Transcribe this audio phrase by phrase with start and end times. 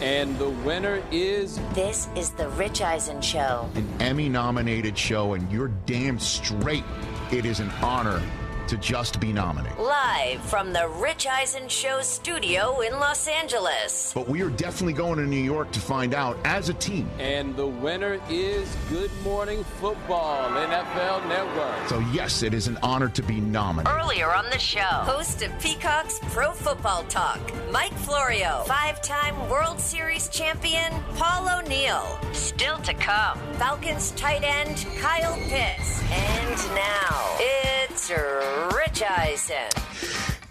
[0.00, 3.68] And the winner is This is the Rich Eisen Show.
[3.74, 6.84] An Emmy nominated show, and you're damn straight.
[7.30, 8.20] It is an honor
[8.68, 9.78] to just be nominated.
[9.78, 14.12] Live from the Rich Eisen Show studio in Los Angeles.
[14.14, 17.08] But we are definitely going to New York to find out as a team.
[17.18, 21.88] and the winner is Good Morning Football NFL Network.
[21.88, 23.92] So, yes, it is an honor to be nominated.
[24.00, 27.40] Earlier on the show, host of Peacock's Pro Football Talk,
[27.70, 32.18] Mike Florio, five time World Series champion, Paul O'Neill.
[32.32, 36.02] Still to come, Falcons tight end, Kyle Pitts.
[36.10, 37.73] And now, it's
[38.10, 39.70] Rich Eisen.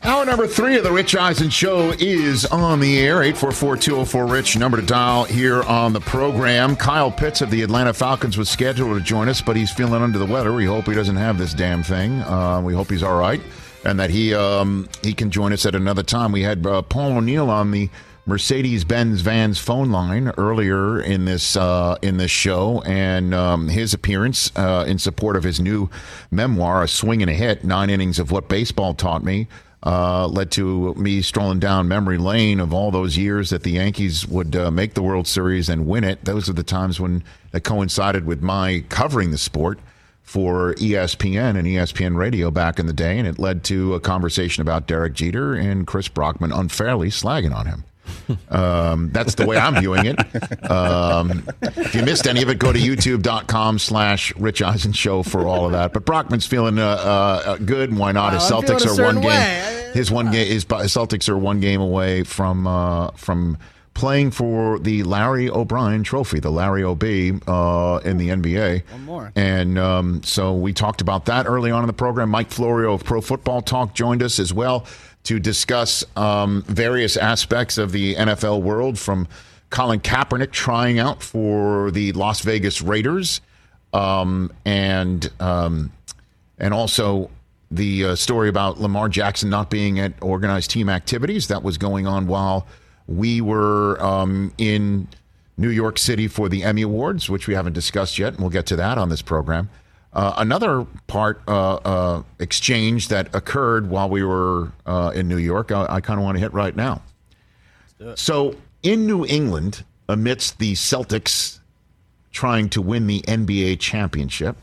[0.01, 3.17] Hour number three of the Rich Eisen Show is on the air.
[3.17, 6.75] 844-204-RICH, number to dial here on the program.
[6.75, 10.17] Kyle Pitts of the Atlanta Falcons was scheduled to join us, but he's feeling under
[10.17, 10.51] the weather.
[10.51, 12.21] We hope he doesn't have this damn thing.
[12.21, 13.41] Uh, we hope he's all right
[13.85, 16.31] and that he um, he can join us at another time.
[16.31, 17.89] We had uh, Paul O'Neill on the
[18.25, 24.49] Mercedes-Benz Vans phone line earlier in this uh, in this show, and um, his appearance
[24.55, 25.89] uh, in support of his new
[26.31, 29.47] memoir, "A Swing and a Hit: Nine Innings of What Baseball Taught Me."
[29.85, 34.25] Uh, led to me strolling down memory lane of all those years that the Yankees
[34.25, 36.23] would uh, make the World Series and win it.
[36.23, 37.21] Those are the times when
[37.51, 39.79] that coincided with my covering the sport
[40.21, 44.61] for ESPN and ESPN Radio back in the day, and it led to a conversation
[44.61, 47.83] about Derek Jeter and Chris Brockman unfairly slagging on him.
[48.49, 50.19] Um, that's the way I'm viewing it.
[50.69, 55.45] Um, if you missed any of it, go to youtube.com slash Rich Eisen Show for
[55.45, 55.93] all of that.
[55.93, 58.33] But Brockman's feeling uh, uh, good, and why not?
[58.33, 59.93] His Well, I'm feeling Celtics are one game.
[59.93, 60.47] His one game.
[60.47, 63.57] His Celtics are one game away from uh, from
[63.93, 68.89] playing for the Larry O'Brien Trophy, the Larry O'B uh, in the NBA.
[68.91, 69.31] One more.
[69.35, 72.29] And um, so we talked about that early on in the program.
[72.29, 74.85] Mike Florio of Pro Football Talk joined us as well
[75.23, 79.27] to discuss um, various aspects of the NFL world from
[79.69, 83.41] Colin Kaepernick trying out for the Las Vegas Raiders
[83.93, 85.91] um, and um,
[86.59, 87.29] and also
[87.71, 92.05] the uh, story about Lamar Jackson not being at organized team activities that was going
[92.05, 92.67] on while
[93.07, 95.07] we were um, in
[95.57, 98.65] New York City for the Emmy Awards, which we haven't discussed yet, and we'll get
[98.67, 99.69] to that on this program.
[100.13, 105.71] Uh, another part uh, uh, exchange that occurred while we were uh, in New York,
[105.71, 107.01] I, I kind of want to hit right now.
[108.15, 111.59] So, in New England, amidst the Celtics
[112.31, 114.57] trying to win the NBA championship,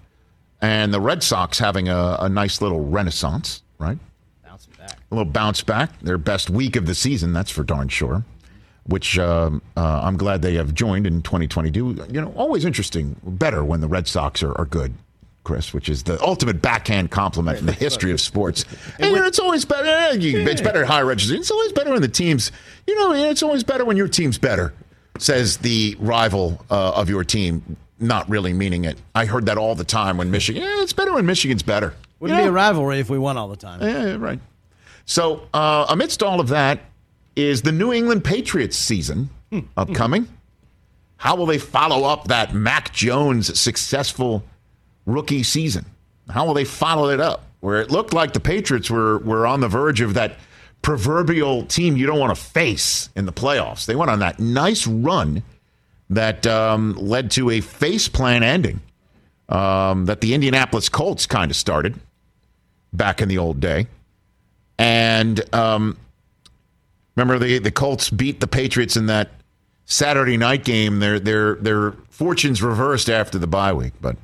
[0.60, 3.98] and the Red Sox having a, a nice little renaissance, right?
[4.44, 4.98] Bouncing back.
[5.10, 5.98] A little bounce back.
[6.00, 8.24] Their best week of the season, that's for darn sure.
[8.84, 12.06] Which um, uh, I'm glad they have joined in 2022.
[12.10, 14.94] You know, always interesting, better when the Red Sox are, are good,
[15.42, 18.64] Chris, which is the ultimate backhand compliment in the history of sports.
[18.98, 19.86] And it's always better.
[19.88, 21.38] eh, It's better at higher registers.
[21.38, 22.52] It's always better when the teams,
[22.86, 24.74] you know, it's always better when your team's better,
[25.18, 28.98] says the rival uh, of your team, not really meaning it.
[29.14, 31.94] I heard that all the time when Michigan, yeah, it's better when Michigan's better.
[32.18, 33.80] Wouldn't You be a rivalry if we won all the time.
[33.82, 34.38] Yeah, right.
[35.06, 36.80] So, uh, amidst all of that,
[37.34, 39.30] is the New England Patriots season
[39.76, 40.28] upcoming?
[41.16, 44.42] How will they follow up that Mac Jones successful
[45.06, 45.84] rookie season?
[46.28, 47.44] How will they follow it up?
[47.60, 50.36] Where it looked like the Patriots were were on the verge of that
[50.82, 53.86] proverbial team you don't want to face in the playoffs.
[53.86, 55.42] They went on that nice run
[56.08, 58.80] that um, led to a face plan ending
[59.48, 61.98] um, that the Indianapolis Colts kind of started
[62.92, 63.86] back in the old day.
[64.78, 65.98] And um,
[67.14, 69.30] remember, the the Colts beat the Patriots in that
[69.84, 71.00] Saturday night game.
[71.00, 73.92] Their their their fortunes reversed after the bye week.
[74.00, 74.16] But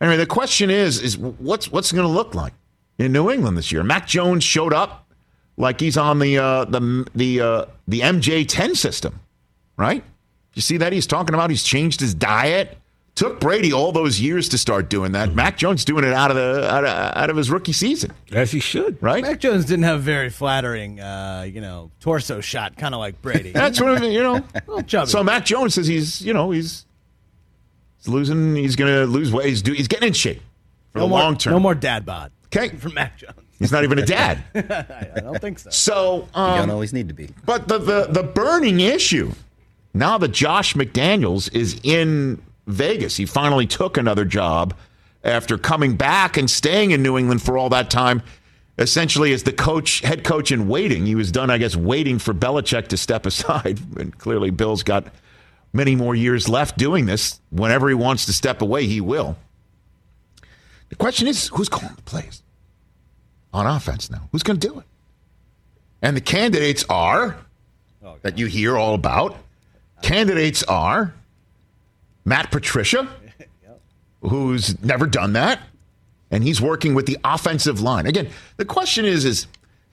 [0.00, 2.52] anyway, the question is is what's what's going to look like
[2.98, 3.82] in New England this year?
[3.82, 5.06] Mac Jones showed up
[5.56, 9.20] like he's on the uh, the the uh, the MJ10 system,
[9.76, 10.04] right?
[10.54, 10.92] You see that?
[10.92, 12.76] He's talking about he's changed his diet.
[13.16, 15.34] Took Brady all those years to start doing that.
[15.34, 18.50] Mac Jones doing it out of the out of, out of his rookie season, As
[18.52, 19.02] he should.
[19.02, 19.22] right?
[19.22, 23.20] Mac Jones didn't have a very flattering, uh, you know, torso shot, kind of like
[23.20, 23.50] Brady.
[23.52, 24.42] That's what I mean, you know.
[24.66, 25.10] little chubby.
[25.10, 26.86] So Mac Jones says he's, you know, he's,
[28.00, 28.56] he's losing.
[28.56, 29.46] He's going to lose weight.
[29.46, 30.42] He's, do, he's getting in shape
[30.92, 31.52] for no the more, long term.
[31.52, 33.34] No more dad bod Okay, from Mac Jones.
[33.58, 34.42] he's not even a dad.
[34.54, 35.70] I, I don't think so.
[35.70, 37.30] So, You don't um, always need to be.
[37.44, 39.32] but the, the the burning issue
[39.94, 44.74] now that Josh McDaniels is in Vegas, he finally took another job
[45.24, 48.22] after coming back and staying in New England for all that time.
[48.78, 52.32] Essentially, as the coach, head coach in waiting, he was done, I guess, waiting for
[52.32, 53.78] Belichick to step aside.
[53.98, 55.04] And clearly, Bill's got
[55.72, 57.40] many more years left doing this.
[57.50, 59.36] Whenever he wants to step away, he will.
[60.88, 62.42] The question is, who's calling the plays
[63.52, 64.28] on offense now?
[64.32, 64.84] Who's going to do it?
[66.02, 67.36] And the candidates are
[68.22, 69.36] that you hear all about.
[70.02, 71.14] Candidates are
[72.24, 73.08] Matt Patricia,
[74.22, 75.60] who's never done that,
[76.30, 78.06] and he's working with the offensive line.
[78.06, 79.46] Again, the question is, is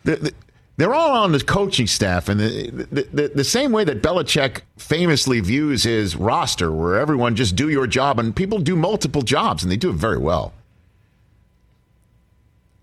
[0.04, 0.34] the, the,
[0.78, 4.62] they're all on the coaching staff, and the, the, the, the same way that Belichick
[4.78, 9.64] famously views his roster, where everyone just do your job, and people do multiple jobs,
[9.64, 10.54] and they do it very well.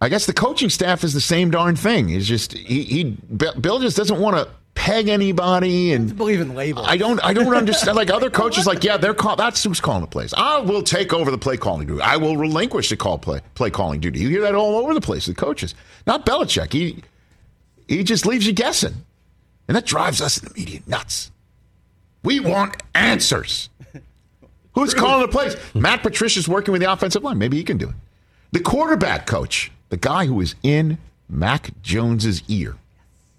[0.00, 2.10] I guess the coaching staff is the same darn thing.
[2.10, 6.54] It's just he, he Bill just doesn't want to peg anybody and I believe in
[6.54, 6.86] labels.
[6.88, 7.24] I don't.
[7.24, 7.96] I don't understand.
[7.96, 9.36] Like other coaches, like yeah, they're call.
[9.36, 10.34] That's who's calling the plays.
[10.36, 12.02] I will take over the play calling duty.
[12.02, 14.20] I will relinquish the call play play calling duty.
[14.20, 15.24] You hear that all over the place.
[15.24, 15.74] The coaches,
[16.06, 16.72] not Belichick.
[16.72, 17.02] He
[17.88, 18.94] he just leaves you guessing,
[19.68, 21.30] and that drives us in the media nuts.
[22.22, 23.68] We want answers.
[24.74, 25.56] Who's calling the plays?
[25.74, 27.38] Matt Patricia's working with the offensive line.
[27.38, 27.94] Maybe he can do it.
[28.52, 30.98] The quarterback coach, the guy who is in
[31.28, 32.76] Mac Jones's ear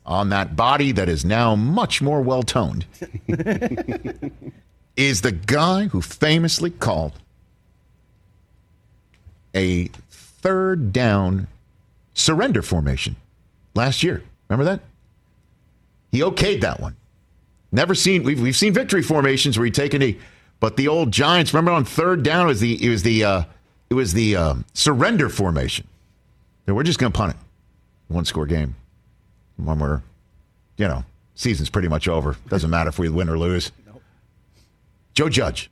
[0.05, 2.85] on that body that is now much more well toned,
[4.95, 7.13] is the guy who famously called
[9.53, 11.47] a third down
[12.13, 13.15] surrender formation
[13.73, 14.23] last year.
[14.49, 14.81] Remember that?
[16.11, 16.95] He okayed that one.
[17.71, 20.17] Never seen we've we've seen victory formations where he take a knee,
[20.59, 21.53] but the old Giants.
[21.53, 23.43] Remember on third down it was the it was the uh,
[23.89, 25.87] it was the um, surrender formation.
[26.67, 27.37] And we're just going to punt it,
[28.07, 28.75] one score game.
[29.57, 30.01] When we're,
[30.77, 31.03] you know,
[31.35, 32.35] season's pretty much over.
[32.49, 33.71] Doesn't matter if we win or lose.
[35.13, 35.69] Joe Judge.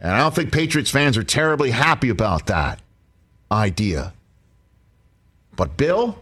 [0.00, 2.80] And I don't think Patriots fans are terribly happy about that
[3.50, 4.12] idea.
[5.56, 6.18] But Bill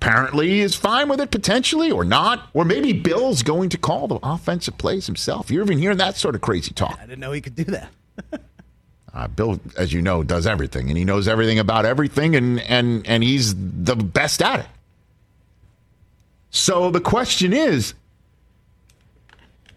[0.00, 2.48] apparently is fine with it potentially or not.
[2.54, 5.50] Or maybe Bill's going to call the offensive plays himself.
[5.50, 6.98] You're even hearing that sort of crazy talk.
[7.00, 7.90] I didn't know he could do that.
[9.14, 13.04] Uh, Bill, as you know, does everything, and he knows everything about everything, and and
[13.06, 14.66] and he's the best at it.
[16.50, 17.94] So the question is,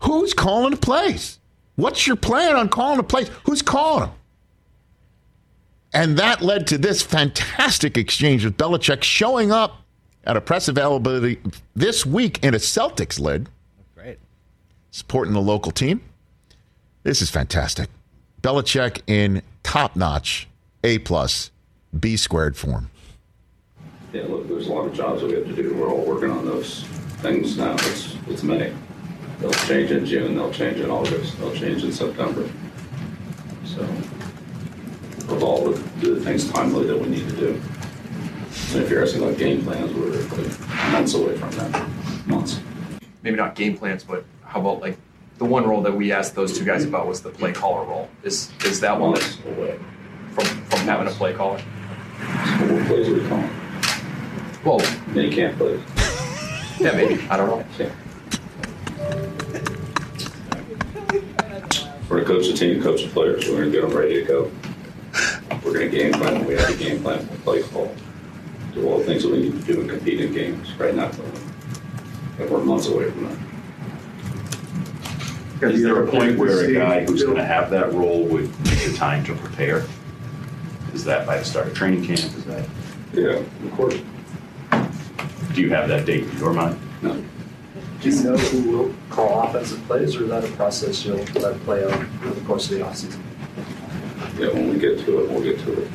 [0.02, 1.40] who's calling the plays?
[1.76, 3.32] What's your plan on calling the plays?
[3.46, 4.16] Who's calling them?
[5.94, 9.81] And that led to this fantastic exchange with Belichick showing up
[10.24, 11.40] at a press availability
[11.76, 13.50] this week in a Celtics lid,
[13.96, 14.20] Great.
[14.92, 16.02] supporting the local team.
[17.04, 17.90] This is fantastic.
[18.42, 20.48] Belichick in top notch,
[20.84, 21.52] A plus,
[22.00, 22.90] B squared form.
[24.14, 25.74] Yeah, look, there's a lot of jobs that we have to do.
[25.74, 26.84] We're all working on those
[27.22, 27.74] things now.
[27.74, 28.74] It's, it's May.
[29.40, 32.48] They'll change in June, they'll change in August, they'll change in September.
[33.66, 33.82] So,
[35.34, 37.62] with all the, the things timely that we need to do.
[38.74, 41.88] And if you're asking like game plans, we're like months away from that,
[42.28, 42.60] months.
[43.24, 44.98] maybe not game plans, but how about like
[45.38, 48.10] the one role that we asked those two guys about was the play caller role.
[48.24, 49.80] Is is that one away.
[50.32, 51.60] from from having a play caller?
[51.60, 53.50] So what plays are we calling?
[54.64, 54.82] Well,
[55.14, 55.80] Mini camp plays.
[56.80, 57.66] yeah, maybe I don't know.
[57.80, 57.92] Yeah.
[62.10, 63.48] We're gonna coach the team, coach the players.
[63.50, 64.52] We're gonna get them ready to go.
[65.64, 66.46] We're gonna game plan.
[66.46, 67.96] We have a game plan for play call.
[68.74, 71.12] Do all the things that we need to do and compete in games right now.
[72.40, 73.38] And we're months away from that.
[75.74, 78.92] Is there a point where a guy who's going to have that role would take
[78.92, 79.86] the time to prepare?
[80.94, 82.20] Is that by the start of training camp?
[82.20, 82.68] Is that,
[83.14, 83.96] Yeah, of course.
[85.54, 86.80] do you have that date in your mind?
[87.02, 87.22] No.
[88.02, 91.60] Do you know who will call offensive plays, or is that a process you'll let
[91.62, 93.20] play out over the course of the offseason?
[94.40, 95.88] Yeah, when we get to it, we'll get to it.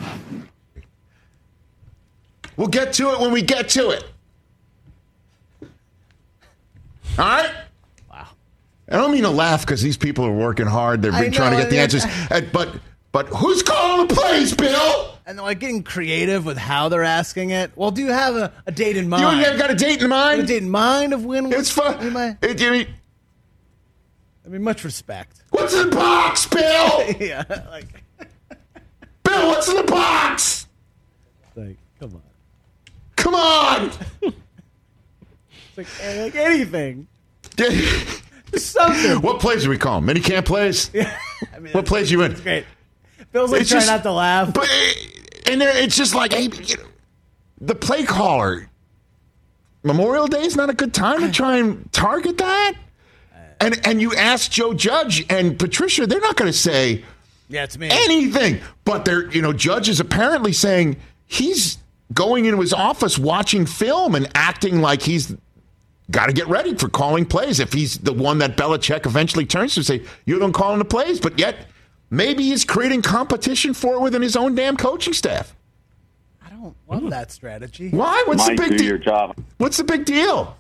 [2.56, 4.04] We'll get to it when we get to it.
[7.18, 7.50] All right?
[8.10, 8.28] Wow.
[8.88, 11.02] I don't mean to laugh because these people are working hard.
[11.02, 12.50] They've I been trying to know, get the I- answers.
[12.52, 12.80] But
[13.12, 15.14] but who's calling the plays, Bill?
[15.24, 17.72] And they're like getting creative with how they're asking it.
[17.74, 19.22] Well, do you have a, a date in mind?
[19.40, 20.42] You ain't got a date in mind?
[20.42, 22.12] a date in mind of when It's fun.
[22.12, 22.86] might- It, I mean,
[24.44, 25.42] I mean, much respect.
[25.50, 27.10] What's in the box, Bill?
[27.20, 27.86] yeah, like,
[29.24, 30.66] Bill, what's in the box?
[31.56, 32.22] like, come on.
[33.16, 33.90] Come on.
[34.22, 35.86] It's like,
[36.18, 37.06] like anything.
[38.56, 39.20] Something.
[39.20, 40.06] what plays do we call them?
[40.06, 40.90] Mini camp plays?
[41.54, 42.32] I mean, What plays you in?
[42.32, 42.64] It's great.
[43.32, 44.54] Bill's like It's trying just- not to laugh.
[44.54, 44.92] But eh,
[45.52, 46.84] and there, it's just like, hey, you know,
[47.60, 48.68] the play caller.
[49.82, 52.74] Memorial Day is not a good time to try and target that.
[53.60, 57.04] And and you ask Joe Judge and Patricia, they're not going to say
[57.48, 57.88] yeah, it's me.
[57.90, 58.60] anything.
[58.84, 60.96] But they're, you know, Judge is apparently saying
[61.26, 61.78] he's
[62.12, 65.34] going into his office watching film and acting like he's
[66.10, 67.60] got to get ready for calling plays.
[67.60, 70.84] If he's the one that Belichick eventually turns to say, you're the one calling the
[70.84, 71.20] plays.
[71.20, 71.56] But yet,
[72.10, 75.54] maybe he's creating competition for it within his own damn coaching staff.
[76.44, 77.90] I don't love that strategy.
[77.90, 78.22] Why?
[78.26, 79.34] What's Might the big deal?
[79.58, 80.56] What's the big deal?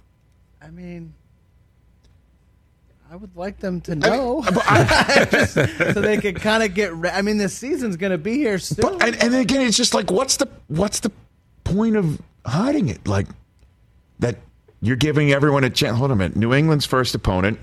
[0.60, 1.14] I mean,
[3.10, 6.92] I would like them to know But so they can kind of get.
[6.92, 8.82] Re- I mean, the season's going to be here soon.
[8.82, 11.12] But and, and again, it's just like, what's the what's the
[11.66, 13.06] point of hiding it?
[13.06, 13.26] Like
[14.20, 14.36] that
[14.80, 15.96] you're giving everyone a chance.
[15.98, 16.36] Hold on a minute.
[16.36, 17.58] New England's first opponent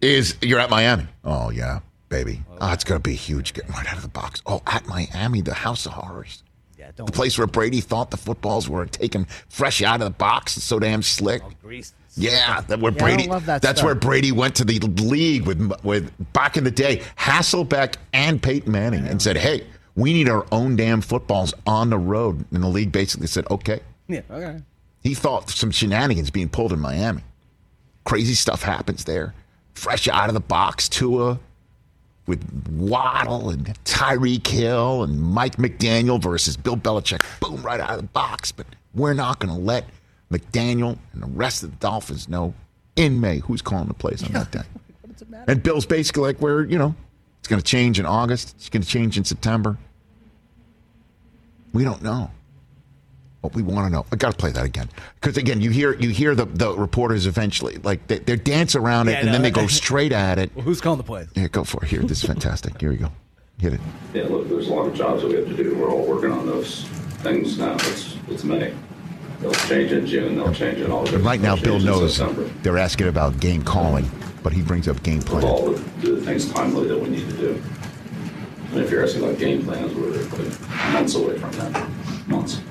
[0.00, 1.06] is you're at Miami.
[1.24, 2.42] Oh yeah, baby.
[2.60, 3.54] Oh, it's gonna be huge.
[3.54, 4.42] Getting right out of the box.
[4.46, 6.42] Oh, at Miami, the House of Horrors.
[6.78, 10.56] yeah, The place where Brady thought the footballs were taken fresh out of the box.
[10.56, 11.42] It's so damn slick.
[11.44, 11.94] Oh, grease.
[12.16, 13.28] Yeah, that where Yeah, I Brady.
[13.28, 13.86] love that that's stuff.
[13.86, 18.70] where Brady went to the league with with back in the day, Hasselbeck and Peyton
[18.70, 22.68] Manning, and said, "Hey, we need our own damn footballs on the road." And the
[22.68, 24.60] league basically said, "Okay." Yeah, okay.
[25.02, 27.22] He thought some shenanigans being pulled in Miami.
[28.04, 29.34] Crazy stuff happens there.
[29.74, 31.38] Fresh out of the box, Tua
[32.26, 37.20] with Waddle and Tyreek Hill and Mike McDaniel versus Bill Belichick.
[37.40, 38.52] Boom, right out of the box.
[38.52, 39.84] But we're not going to let
[40.30, 42.54] McDaniel and the rest of the Dolphins know
[42.96, 44.62] in May who's calling the plays on that day.
[45.46, 46.94] And Bill's basically like, we're, you know,
[47.44, 48.54] it's going to change in August.
[48.56, 49.76] It's going to change in September.
[51.74, 52.30] We don't know.
[53.42, 54.06] But we want to know.
[54.10, 54.88] I got to play that again
[55.20, 59.08] because again, you hear you hear the, the reporters eventually like they, they dance around
[59.08, 60.56] it Yeah, I and then they go straight at it.
[60.56, 61.28] Well, who's calling the plays?
[61.34, 61.90] Yeah, go for it.
[61.90, 62.80] Here, this is fantastic.
[62.80, 63.12] Here we go.
[63.58, 63.80] Hit it.
[64.14, 65.76] Yeah, look, there's a lot of jobs that we have to do.
[65.76, 66.84] We're all working on those
[67.18, 67.74] things now.
[67.74, 68.72] It's, it's May.
[69.44, 71.22] They'll change in June, they'll change in August.
[71.22, 72.16] Right now, they'll Bill knows
[72.62, 74.10] they're asking about game calling,
[74.42, 75.44] but he brings up game With plan.
[75.44, 77.62] all the, the things timely that we need to do.
[78.72, 81.88] And if you're asking about game plans, we're like months away from that.
[82.26, 82.62] Months.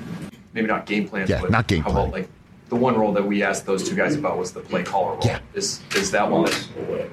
[0.52, 2.02] maybe not game plans, Yeah, but not game how plan.
[2.08, 2.28] about like
[2.70, 5.20] the one role that we asked those two guys about was the play caller role.
[5.24, 5.38] Yeah.
[5.54, 7.08] Is is that one Months away.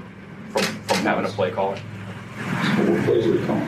[0.50, 1.78] from from having a play caller?
[1.78, 3.68] So what plays are we calling?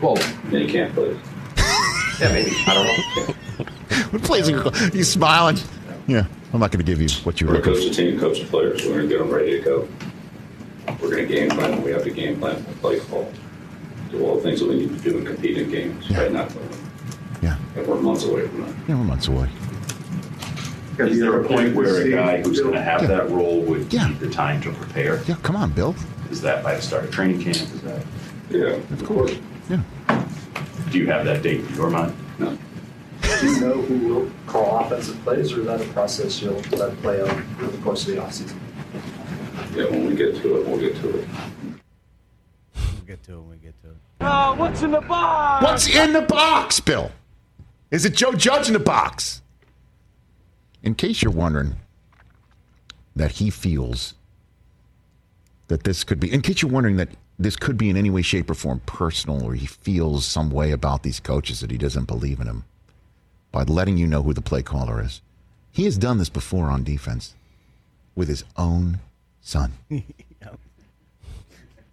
[0.00, 0.16] Well,
[0.50, 1.18] Mini camp plays.
[2.18, 2.50] yeah, maybe.
[2.66, 3.34] I don't know.
[4.10, 5.58] What plays are you- He's smiling.
[6.06, 8.18] Yeah, I'm not going to give you what you We're were to coach the team,
[8.18, 8.82] coach the players.
[8.84, 9.88] We're going to get them ready to go.
[11.00, 11.82] We're going to game plan.
[11.82, 13.30] We have to game plan, to play call.
[14.10, 16.06] Do all the things that we need to do and compete in games.
[16.10, 16.22] Yeah.
[16.22, 16.48] Right now,
[17.42, 18.74] Yeah, and we're months away from that.
[18.88, 19.48] yeah, we're months away.
[20.98, 23.08] Is there a point where a guy who's going to have Yeah.
[23.08, 24.08] that role would Yeah.
[24.08, 25.20] need the time to prepare?
[25.26, 25.94] Yeah, come on, Bill.
[26.30, 27.56] Is that by the start of training camp?
[27.56, 28.02] Is that?
[28.50, 29.32] Yeah, of course.
[29.70, 29.80] Yeah.
[30.90, 32.12] Do you have that date in your mind?
[32.38, 32.58] No.
[33.38, 36.96] Do you know who will call offensive plays, or is that a process you'll let
[37.00, 38.58] play out over the course of the offseason?
[39.74, 41.28] Yeah, when we get to it, we'll get to it.
[42.74, 43.96] We'll get to it when we get to it.
[44.20, 45.64] Uh, what's in the box?
[45.64, 47.12] What's in the box, Bill?
[47.90, 49.42] Is it Joe Judge in the box?
[50.82, 51.76] In case you're wondering
[53.14, 54.14] that he feels
[55.68, 58.22] that this could be, in case you're wondering that this could be in any way,
[58.22, 62.06] shape, or form personal, or he feels some way about these coaches that he doesn't
[62.06, 62.64] believe in them,
[63.52, 65.20] by letting you know who the play caller is.
[65.72, 67.34] He has done this before on defense
[68.14, 69.00] with his own
[69.40, 69.72] son.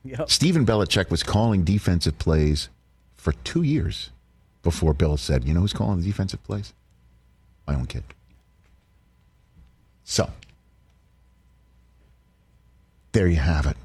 [0.03, 0.29] Yep.
[0.29, 2.69] Stephen Belichick was calling defensive plays
[3.17, 4.09] for two years
[4.63, 6.73] before Bill said, You know who's calling the defensive plays?
[7.67, 8.05] My own kid.
[10.05, 10.29] So,
[13.11, 13.75] there you have it.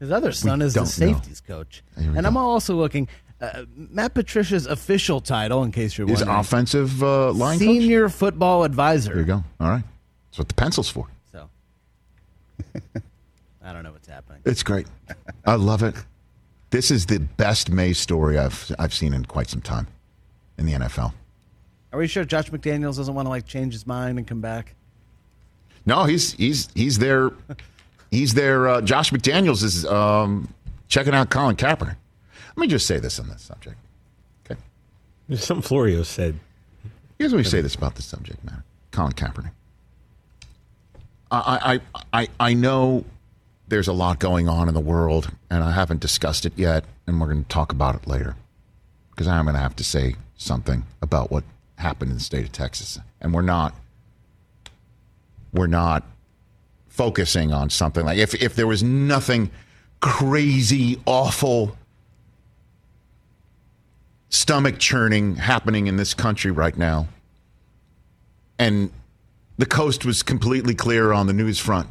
[0.00, 1.14] His other son We is the don't know.
[1.14, 1.84] safeties coach.
[1.94, 3.06] And I'm also looking
[3.40, 7.66] uh, Matt Patricia's official title, in case you're wondering, Is offensive uh, line coach?
[7.66, 9.10] senior football advisor.
[9.10, 9.44] There you go.
[9.60, 9.84] All right.
[10.30, 11.06] That's what the pencil's for.
[11.32, 11.48] So
[13.62, 14.42] I don't know what's happening.
[14.44, 14.86] It's great.
[15.44, 15.94] I love it.
[16.70, 19.86] This is the best May story I've I've seen in quite some time
[20.58, 21.12] in the NFL.
[21.92, 24.74] Are we sure Josh McDaniels doesn't want to like change his mind and come back?
[25.86, 27.30] No, he's he's he's there.
[28.10, 28.68] He's there.
[28.68, 30.52] Uh, Josh McDaniels is um,
[30.88, 31.96] checking out Colin Kaepernick.
[32.58, 33.76] Let me just say this on this subject.
[34.44, 34.58] Okay,
[35.28, 36.40] There's something Florio said.
[37.16, 38.64] here's what we say this about the subject matter.
[38.90, 39.52] Colin Kaepernick.
[41.30, 41.80] I
[42.12, 43.04] I I I know
[43.68, 47.20] there's a lot going on in the world, and I haven't discussed it yet, and
[47.20, 48.34] we're going to talk about it later
[49.10, 51.44] because I'm going to have to say something about what
[51.76, 53.72] happened in the state of Texas, and we're not
[55.52, 56.02] we're not
[56.88, 59.48] focusing on something like if if there was nothing
[60.00, 61.76] crazy, awful,
[64.30, 67.08] stomach churning happening in this country right now,
[68.58, 68.90] and
[69.56, 71.88] the coast was completely clear on the news front.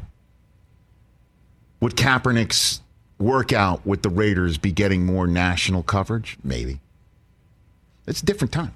[1.80, 2.80] Would Kaepernick's
[3.18, 6.36] workout with the Raiders be getting more national coverage?
[6.42, 6.80] Maybe.
[8.06, 8.74] It's a different time.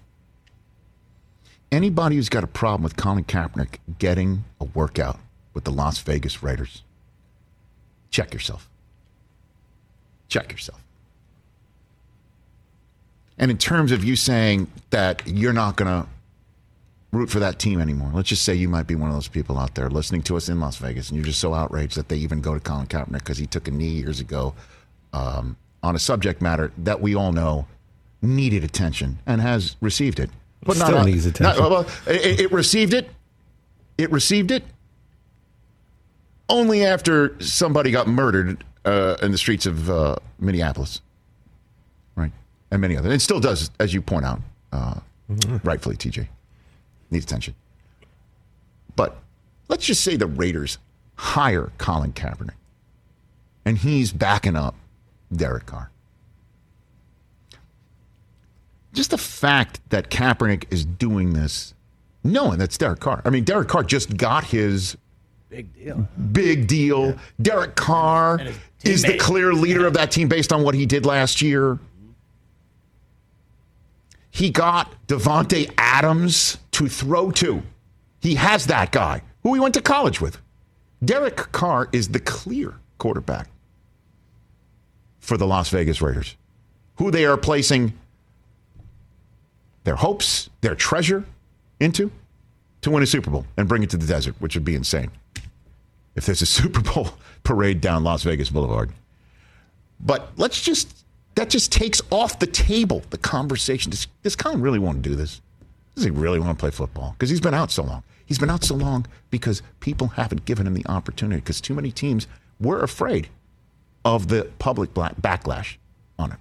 [1.71, 5.19] Anybody who's got a problem with Colin Kaepernick getting a workout
[5.54, 6.83] with the Las Vegas Raiders,
[8.11, 8.69] check yourself.
[10.28, 10.83] Check yourself.
[13.43, 16.09] And in terms of you saying that you're not going to
[17.11, 19.59] root for that team anymore, let's just say you might be one of those people
[19.59, 22.17] out there listening to us in Las Vegas and you're just so outraged that they
[22.17, 24.55] even go to Colin Kaepernick because he took a knee years ago
[25.13, 27.67] um, on a subject matter that we all know
[28.23, 30.31] needed attention and has received it.
[30.63, 31.61] But Still not, needs attention.
[31.61, 33.11] Not, well, it, it received it.
[33.99, 34.63] It received it
[36.49, 41.01] only after somebody got murdered uh, in the streets of uh, Minneapolis,
[42.15, 42.31] right,
[42.73, 43.12] and many others.
[43.12, 44.41] It still does, as you point out,
[44.73, 44.95] uh,
[45.31, 45.59] mm-hmm.
[45.62, 45.97] rightfully.
[45.97, 46.26] TJ
[47.11, 47.55] needs attention,
[48.97, 49.19] but
[49.69, 50.79] let's just say the Raiders
[51.17, 52.55] hire Colin Kaepernick,
[53.64, 54.75] and he's backing up
[55.33, 55.91] Derek Carr.
[58.95, 61.75] Just the fact that Kaepernick is doing this,
[62.25, 63.23] knowing that's Derek Carr.
[63.25, 64.97] I mean, Derek Carr just got his
[65.52, 66.09] Big deal.
[66.33, 67.07] Big deal.
[67.09, 67.19] Yeah.
[67.43, 68.41] Derek Carr
[68.85, 71.79] is the clear leader of that team based on what he did last year.
[74.33, 77.62] He got Davante Adams to throw to.
[78.21, 80.39] He has that guy who he went to college with.
[81.05, 83.49] Derek Carr is the clear quarterback
[85.21, 86.35] for the Las Vegas Raiders,
[86.97, 87.92] who they are placing
[89.85, 91.25] their hopes, their treasure
[91.79, 92.11] into
[92.81, 95.11] to win a Super Bowl and bring it to the desert, which would be insane
[96.14, 97.11] if there's a Super Bowl
[97.45, 98.90] parade down Las Vegas Boulevard.
[100.01, 101.02] But let's just,
[101.35, 103.90] that just takes off the table the conversation.
[103.90, 105.40] Does, does Colin really want to do this?
[105.95, 107.12] Does he really want to play football?
[107.12, 108.03] Because he's been out so long.
[108.25, 111.90] He's been out so long because people haven't given him the opportunity because too many
[111.92, 112.27] teams
[112.61, 113.29] were afraid
[114.05, 115.77] of the public backlash
[116.18, 116.38] on him.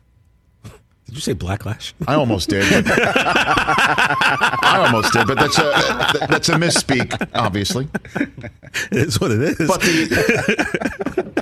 [1.05, 1.93] Did you say blacklash?
[2.07, 2.63] I almost did.
[2.87, 7.89] I almost did, but that's a that's a misspeak, obviously.
[8.91, 9.57] It's what it is.
[9.57, 11.41] But the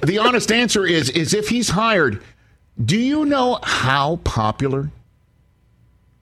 [0.06, 2.22] the honest answer is is if he's hired,
[2.82, 4.90] do you know how popular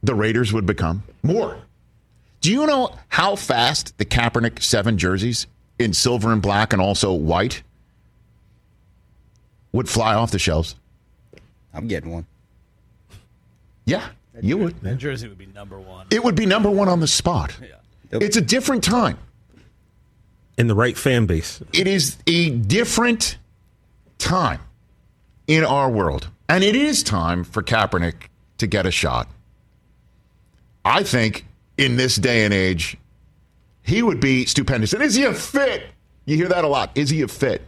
[0.03, 1.03] the Raiders would become?
[1.23, 1.59] More.
[2.41, 5.47] Do you know how fast the Kaepernick seven jerseys
[5.79, 7.63] in silver and black and also white
[9.73, 10.75] would fly off the shelves?
[11.75, 12.27] I'm getting one.
[13.85, 14.81] Yeah, that you would.
[14.83, 16.07] That jersey would be number one.
[16.11, 17.57] It would be number one on the spot.
[17.61, 18.19] Yeah.
[18.21, 19.19] It's a different time.
[20.57, 21.63] In the right fan base.
[21.73, 23.39] It is a different
[24.19, 24.61] time
[25.47, 26.29] in our world.
[26.49, 29.29] And it is time for Kaepernick to get a shot.
[30.85, 32.97] I think in this day and age,
[33.83, 34.93] he would be stupendous.
[34.93, 35.87] And is he a fit?
[36.25, 36.91] You hear that a lot.
[36.95, 37.63] Is he a fit?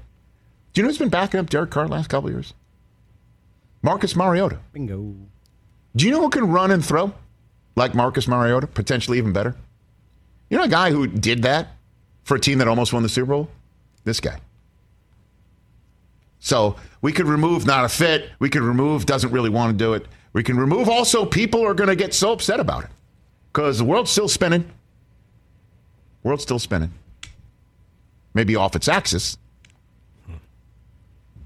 [0.72, 2.54] Do you know who's been backing up Derek Carr last couple years?
[3.82, 4.58] Marcus Mariota.
[4.72, 5.14] Bingo.
[5.96, 7.12] Do you know who can run and throw
[7.76, 8.66] like Marcus Mariota?
[8.66, 9.56] Potentially even better.
[10.48, 11.68] You know a guy who did that
[12.24, 13.48] for a team that almost won the Super Bowl?
[14.04, 14.38] This guy.
[16.40, 18.30] So we could remove not a fit.
[18.38, 20.06] We could remove doesn't really want to do it.
[20.32, 22.90] We can remove also people are going to get so upset about it
[23.52, 24.68] because the world's still spinning.
[26.22, 26.92] World's still spinning.
[28.34, 29.36] Maybe off its axis.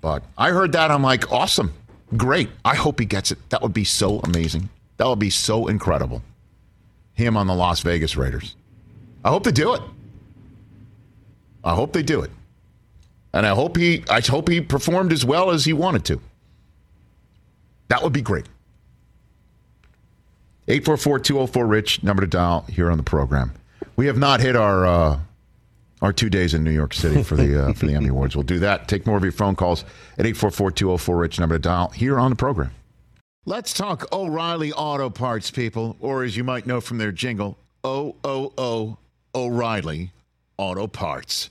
[0.00, 0.90] But I heard that.
[0.90, 1.72] I'm like, awesome.
[2.16, 2.50] Great.
[2.64, 3.38] I hope he gets it.
[3.48, 4.68] That would be so amazing.
[4.98, 6.22] That would be so incredible.
[7.14, 8.54] Him on the Las Vegas Raiders.
[9.24, 9.80] I hope they do it.
[11.64, 12.30] I hope they do it.
[13.34, 16.20] And I hope he I hope he performed as well as he wanted to.
[17.88, 18.46] That would be great.
[20.68, 23.52] 844-204-RICH, number to dial here on the program.
[23.96, 25.18] We have not hit our uh,
[26.00, 28.36] our two days in New York City for the uh, for the Emmy Awards.
[28.36, 28.86] We'll do that.
[28.86, 29.84] Take more of your phone calls
[30.16, 32.70] at 844-204-RICH, number to dial here on the program.
[33.44, 38.14] Let's talk O'Reilly Auto Parts, people, or as you might know from their jingle, O
[38.22, 38.96] O O
[39.34, 40.12] O'Reilly
[40.56, 41.50] Auto Parts.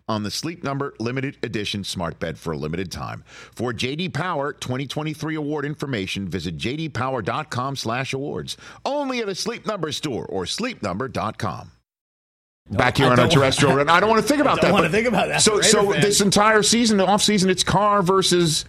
[0.11, 3.23] on the Sleep Number limited edition smart bed for a limited time.
[3.55, 8.57] For JD Power 2023 award information, visit jdpower.com/awards.
[8.85, 11.71] Only at a Sleep Number store or sleepnumber.com.
[12.69, 14.73] Back here I on our terrestrial, I don't want to think about I don't that.
[14.73, 15.41] wanna but- think about that.
[15.41, 16.01] So, Raider so fan.
[16.01, 18.65] this entire season, the off season, it's Carr versus.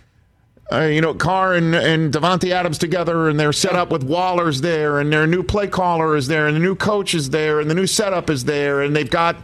[0.71, 4.63] Uh, you know, Carr and, and Davante Adams together, and they're set up with Waller's
[4.63, 7.69] there, and their new play caller is there, and the new coach is there, and
[7.69, 9.37] the new setup is there, and they've got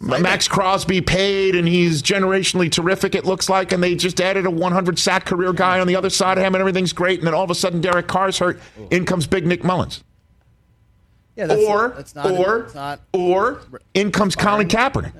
[0.00, 4.50] Maxx Crosby paid, and he's generationally terrific, it looks like, and they just added a
[4.50, 7.34] 100 sack career guy on the other side of him, and everything's great, and then
[7.34, 8.58] all of a sudden Derek Carr's hurt.
[8.90, 10.02] In comes Big Nick Mullens.
[11.36, 13.60] Yeah, that's, or, that's not, or, it's not or,
[13.94, 15.12] in comes Colin Kaepernick.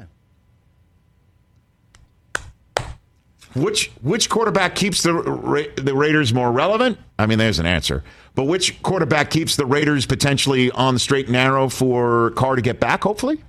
[3.54, 6.98] Which which quarterback keeps the Ra- the Raiders more relevant?
[7.18, 8.04] I mean, there's an answer.
[8.36, 12.62] But which quarterback keeps the Raiders potentially on the straight and narrow for Carr to
[12.62, 13.02] get back?
[13.02, 13.42] Hopefully,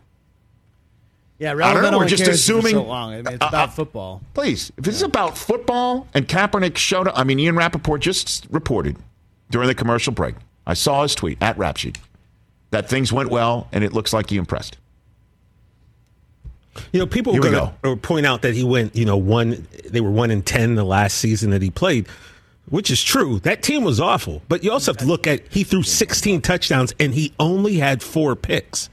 [1.41, 1.97] Yeah, I don't know.
[1.97, 2.73] We're just assuming.
[2.73, 3.13] so long.
[3.13, 4.21] I mean, it's uh, about uh, football.
[4.35, 8.45] Please, if this is about football and Kaepernick showed up, I mean, Ian Rapoport just
[8.51, 8.95] reported
[9.49, 10.35] during the commercial break.
[10.67, 11.97] I saw his tweet at Rap Sheet
[12.69, 14.77] that things went well and it looks like he impressed.
[16.93, 19.67] You know, people Here are going to point out that he went, you know, one,
[19.89, 22.07] they were one in 10 the last season that he played,
[22.69, 23.39] which is true.
[23.39, 24.43] That team was awful.
[24.47, 28.03] But you also have to look at, he threw 16 touchdowns and he only had
[28.03, 28.91] four picks.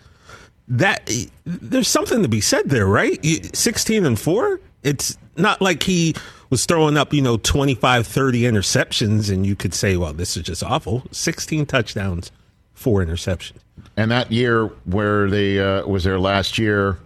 [0.68, 1.10] That,
[1.44, 3.18] there's something to be said there, right?
[3.24, 4.60] 16 and four?
[4.82, 6.14] It's not like he
[6.50, 10.42] was throwing up, you know, 25, 30 interceptions and you could say, well, this is
[10.42, 11.04] just awful.
[11.10, 12.30] 16 touchdowns,
[12.74, 13.58] four interceptions.
[13.96, 16.98] And that year where they uh, was their last year,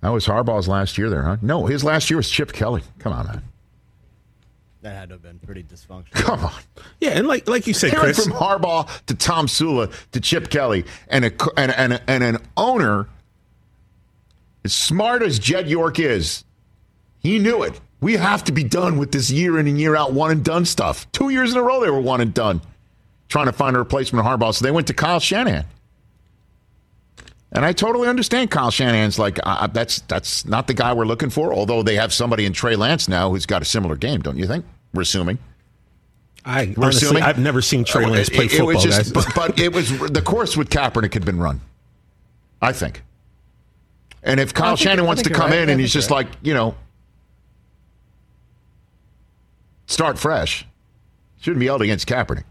[0.00, 1.36] that was Harbaugh's last year there, huh?
[1.40, 2.82] No, his last year was Chip Kelly.
[2.98, 3.42] Come on, man.
[4.84, 6.12] That had to have been pretty dysfunctional.
[6.12, 6.52] Come on.
[7.00, 11.24] Yeah, and like like you said, Chris, from Harbaugh to Tomsula to Chip Kelly and
[11.24, 13.08] a co- and, and, and an owner
[14.62, 16.44] as smart as Jed York is,
[17.18, 17.80] he knew it.
[18.02, 20.66] We have to be done with this year in and year out one and done
[20.66, 21.10] stuff.
[21.12, 22.60] Two years in a row they were one and done,
[23.28, 24.54] trying to find a replacement for Harbaugh.
[24.54, 25.64] So they went to Kyle Shanahan.
[27.52, 31.30] And I totally understand Kyle Shanahan's like uh, that's that's not the guy we're looking
[31.30, 31.54] for.
[31.54, 34.46] Although they have somebody in Trey Lance now who's got a similar game, don't you
[34.46, 34.66] think?
[34.94, 35.38] We're assuming.
[36.46, 37.22] I We're honestly, assuming?
[37.24, 39.72] I've never seen Trey Uh, Lance play it, football, It was just, but, but it
[39.72, 41.60] was the course with Kaepernick had been run.
[42.62, 43.02] I think.
[44.22, 45.60] And if Kyle Shanahan I wants to come right.
[45.60, 46.74] in and he's just you're like, you know,
[49.86, 50.66] start fresh,
[51.40, 52.44] shouldn't be held against Kaepernick.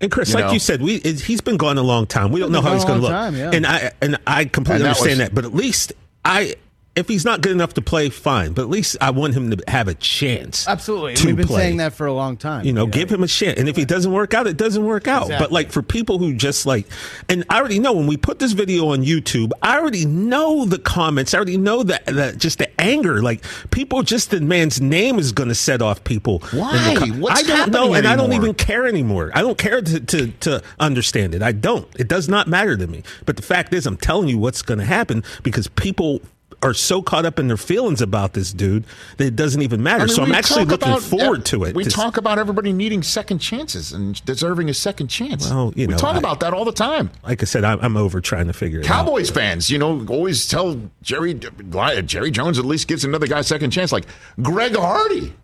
[0.00, 0.52] And Chris, You like know?
[0.52, 2.30] you said, we he's been gone a long time.
[2.30, 3.12] We don't know how he's gone a going to look.
[3.12, 3.50] long time, yeah.
[3.56, 5.34] And I and I completely And that understand was- that.
[5.34, 5.92] But at least
[6.24, 6.54] I
[6.96, 8.52] if he's not good enough to play, fine.
[8.52, 10.66] But at least I want him to have a chance.
[10.66, 11.12] Absolutely.
[11.12, 11.62] And we've been play.
[11.62, 12.64] saying that for a long time.
[12.64, 13.58] You know, give him a chance.
[13.58, 15.28] And if it doesn't work out, it doesn't work out.
[15.28, 16.86] But like for people who just like,
[17.28, 20.78] and I already know when we put this video on YouTube, I already know the
[20.78, 21.34] comments.
[21.34, 23.22] I already know that, that just the anger.
[23.22, 26.38] Like people, just the man's name is going to set off people.
[26.52, 26.96] Why?
[27.18, 29.30] What's I don't know, and I don't even care anymore.
[29.34, 31.42] I don't care to, to to understand it.
[31.42, 31.88] I don't.
[31.98, 33.02] It does not matter to me.
[33.26, 36.22] But the fact is, I'm telling you what's going to happen because people.
[36.62, 38.84] Are so caught up in their feelings about this dude
[39.18, 40.04] that it doesn't even matter.
[40.04, 41.76] I mean, so I'm actually looking about- forward to it.
[41.76, 45.50] We to- talk about everybody needing second chances and deserving a second chance.
[45.50, 47.10] Well, you we know, talk I- about that all the time.
[47.22, 49.04] like I said, I'm, I'm over trying to figure it out.
[49.04, 53.44] Cowboys fans, you know, always tell Jerry Jerry Jones at least gives another guy a
[53.44, 53.92] second chance.
[53.92, 54.06] Like
[54.40, 55.34] Greg Hardy,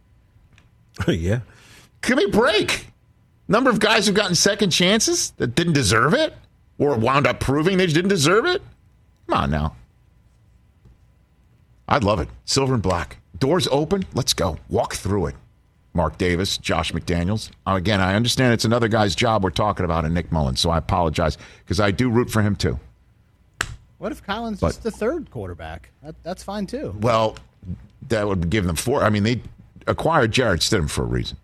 [1.09, 1.41] yeah.
[2.01, 2.87] give me a break.
[3.49, 6.35] Number of guys who've gotten second chances that didn't deserve it
[6.79, 8.63] or wound up proving they didn't deserve it.
[9.29, 9.77] Come on now.
[11.93, 12.29] I'd love it.
[12.47, 13.19] Silver and black.
[13.39, 14.05] Doors open.
[14.15, 14.57] Let's go.
[14.69, 15.35] Walk through it.
[15.95, 17.51] Mark Davis, Josh McDaniels.
[17.67, 20.71] Uh, Again, I understand it's another guy's job we're talking about in Nick Mullens, so
[20.71, 22.81] I apologize because I do root for him too.
[23.99, 25.91] What if Collins But- is the third quarterback?
[26.03, 26.97] That, that's fine too.
[27.01, 27.37] Well,
[28.09, 29.03] that would give them four.
[29.05, 29.43] I mean, they
[29.87, 31.37] acquired Jarrett Stidham for a reason.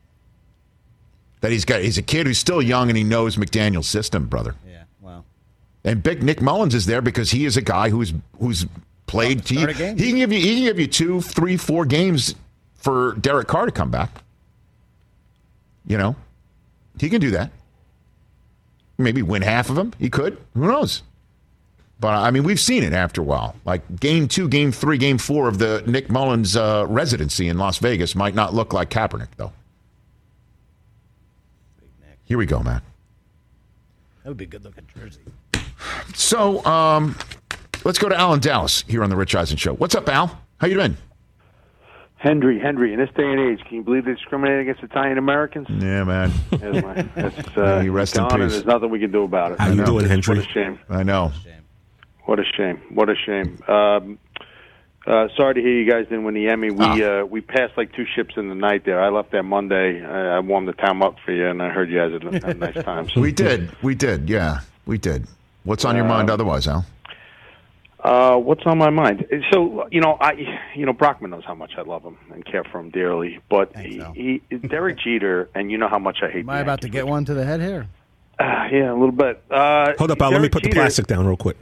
[1.40, 1.82] That he's got.
[1.82, 4.54] He's a kid who's still young and he knows McDaniel's system, brother.
[4.68, 4.84] Yeah.
[5.00, 5.24] Well,
[5.84, 8.66] And big Nick Mullens is there because he is a guy who's who's
[9.08, 9.46] played.
[9.48, 9.98] He, Start a game.
[9.98, 12.34] he can give you he can give you two, three, four games
[12.76, 14.10] for Derek Carr to come back.
[15.86, 16.14] You know,
[17.00, 17.50] he can do that.
[18.98, 19.92] Maybe win half of them.
[19.98, 20.38] He could.
[20.54, 21.02] Who knows?
[22.00, 23.56] But I mean, we've seen it after a while.
[23.64, 27.78] Like game two, game three, game four of the Nick Mullens uh, residency in Las
[27.78, 29.52] Vegas might not look like Kaepernick, though.
[32.24, 32.82] Here we go, man.
[34.22, 35.20] that would be a good looking jersey.
[36.14, 37.16] So, um,
[37.84, 39.74] let's go to Alan Dallas here on the Rich Eisen Show.
[39.74, 40.40] What's up, Al?
[40.58, 40.96] How you doing?
[42.16, 45.68] Henry, Henry, in this day and age, can you believe they discriminate against Italian Americans?
[45.70, 46.32] Yeah, man.
[46.50, 48.38] That's, my, that's uh, you rest in peace.
[48.38, 49.60] there's nothing we can do about it.
[49.60, 50.36] How you doing, Henry?
[50.38, 50.78] What a shame.
[50.88, 51.30] I know.
[52.24, 52.80] What a shame.
[52.90, 53.62] What a shame.
[53.68, 54.18] Um,
[55.06, 56.70] uh, sorry to hear you guys didn't win the Emmy.
[56.70, 57.20] We Ah.
[57.22, 59.00] uh, we passed like two ships in the night there.
[59.00, 60.04] I left there Monday.
[60.04, 62.46] I, I warmed the town up for you, and I heard you guys had a,
[62.46, 63.08] had a nice time.
[63.08, 63.70] So, We did.
[63.80, 64.28] We did.
[64.28, 65.26] Yeah, we did.
[65.64, 66.84] What's on your mind otherwise, Al?
[68.00, 69.26] Uh, what's on my mind?
[69.52, 70.32] So you know, I
[70.76, 73.76] you know Brockman knows how much I love him and care for him dearly, but
[73.76, 76.40] he, he Derek Jeter, and you know how much I hate.
[76.40, 77.88] Am I about to get one to the head here?
[78.38, 79.42] Uh, yeah, a little bit.
[79.50, 80.30] Uh, Hold up, Al.
[80.30, 81.56] Let me Derek put the plastic down real quick.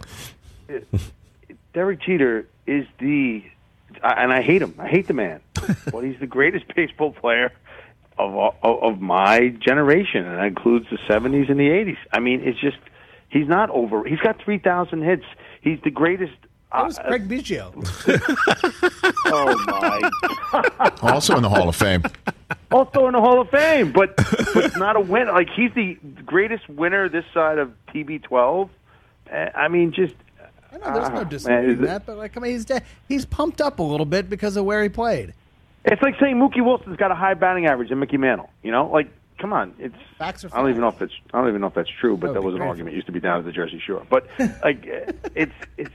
[1.72, 3.42] Derek Jeter is the,
[4.02, 4.74] and I hate him.
[4.78, 5.40] I hate the man,
[5.90, 7.52] but he's the greatest baseball player
[8.18, 11.96] of all- of of my generation, and that includes the '70s and the '80s.
[12.12, 12.78] I mean, it's just
[13.30, 14.04] he's not over.
[14.04, 15.24] He's got three thousand hits.
[15.66, 16.32] He's the greatest.
[16.72, 17.72] That was uh, Craig Biggio.
[19.26, 20.10] oh my!
[21.02, 22.04] Also in the Hall of Fame.
[22.70, 24.16] also in the Hall of Fame, but
[24.54, 25.32] but not a winner.
[25.32, 28.70] Like he's the greatest winner this side of TB12.
[29.30, 30.14] Uh, I mean, just
[30.72, 33.24] I know there's no man, disputing is that, but like I mean, he's de- he's
[33.24, 35.34] pumped up a little bit because of where he played.
[35.84, 38.50] It's like saying Mookie Wilson's got a high batting average than Mickey Mantle.
[38.62, 39.94] You know, like come on, it's.
[40.18, 41.12] Facts are I don't even know if it's.
[41.32, 42.68] I don't even know if that's true, but That that was an great.
[42.68, 42.94] argument.
[42.94, 44.26] It used to be down at the Jersey Shore, but
[44.62, 44.84] like
[45.34, 45.94] it's it's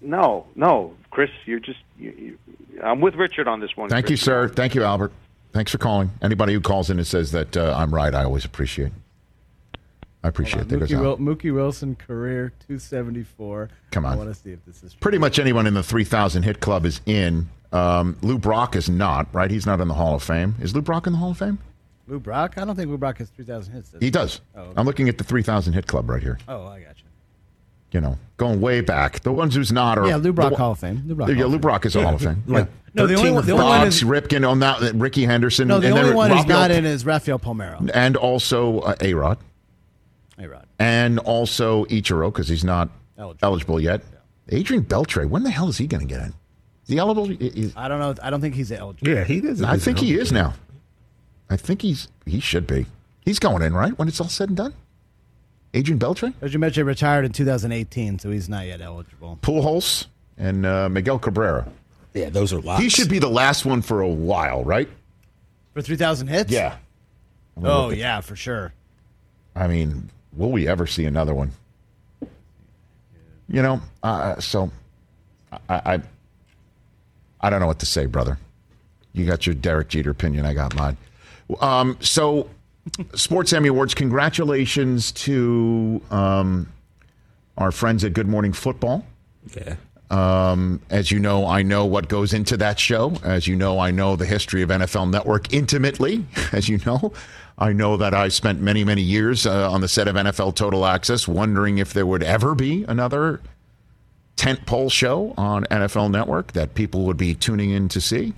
[0.00, 1.80] no no Chris, you're just.
[1.98, 2.38] You, you,
[2.82, 3.88] I'm with Richard on this one.
[3.88, 4.48] Thank you, sir.
[4.48, 5.12] Thank you, Albert.
[5.52, 6.10] Thanks for calling.
[6.22, 8.92] Anybody who calls in and says that uh, I'm right, I always appreciate.
[10.22, 10.68] I appreciate it.
[10.68, 11.02] There Mookie, Al.
[11.02, 13.70] Wil- Mookie Wilson career 274.
[13.92, 14.12] Come on.
[14.12, 16.84] I want to see if this is Pretty much anyone in the 3,000 hit club
[16.84, 17.48] is in.
[17.72, 19.50] Um, Lou Brock is not, right?
[19.50, 20.54] He's not in the Hall of Fame.
[20.60, 21.58] Is Lou Brock in the Hall of Fame?
[22.08, 22.54] Lou Brock.
[22.56, 23.94] I don't think Lou Brock has 3,000 hits.
[24.00, 24.40] He does.
[24.56, 24.72] Oh, okay.
[24.76, 26.38] I'm looking at the 3,000 hit club right here.
[26.48, 27.04] Oh, I got you.
[27.92, 29.20] You know, going way back.
[29.20, 30.06] The ones who's not are.
[30.06, 31.02] Yeah, Lou Brock the, Hall of Fame.
[31.06, 32.42] Lou Brock yeah, Hall Lou Brock is a Hall of Fame.
[32.46, 35.68] Like No, the only one- the only one is- Ripken, on that, Rickey Henderson.
[35.68, 37.90] No, the and only one he's Rafael- not in is Rafael Palmeiro.
[37.94, 39.38] And also uh, A-Rod.
[40.36, 40.66] Hey, Rod.
[40.78, 43.46] And also Ichiro, because he's not Eligible.
[43.46, 44.02] eligible, yet.
[44.50, 46.28] Adrian Beltre, when the hell is he going to get in?
[46.28, 47.30] Is he eligible?
[47.40, 48.14] Is- I don't know.
[48.22, 49.08] I don't think he's eligible.
[49.10, 49.62] Yeah, he is.
[49.62, 50.54] I think he is now.
[51.50, 52.86] I think he's he should be.
[53.24, 53.96] He's going in, right?
[53.98, 54.74] When it's all said and done?
[55.74, 56.32] Adrian Beltre?
[56.40, 59.38] As you mentioned, retired in 2018, so he's not yet eligible.
[59.42, 60.06] Pujols
[60.38, 61.68] and uh, Miguel Cabrera.
[62.14, 62.82] Yeah, those are lots.
[62.82, 64.88] He should be the last one for a while, right?
[65.74, 66.50] For 3,000 hits?
[66.50, 66.76] Yeah.
[67.62, 68.72] Oh, yeah, for sure.
[69.54, 71.52] I mean, will we ever see another one?
[73.50, 74.70] You know, uh, so
[75.68, 76.02] I, I
[77.40, 78.38] I don't know what to say, brother.
[79.12, 80.44] You got your Derek Jeter opinion.
[80.44, 80.96] I got mine.
[81.60, 82.48] Um, so,
[83.14, 83.94] Sports Emmy Awards.
[83.94, 86.72] Congratulations to um,
[87.56, 89.04] our friends at Good Morning Football.
[89.56, 89.76] Yeah.
[90.10, 93.14] Um, as you know, I know what goes into that show.
[93.22, 96.24] As you know, I know the history of NFL Network intimately.
[96.52, 97.12] As you know,
[97.58, 100.86] I know that I spent many, many years uh, on the set of NFL Total
[100.86, 103.40] Access wondering if there would ever be another
[104.36, 108.32] tent pole show on NFL Network that people would be tuning in to see.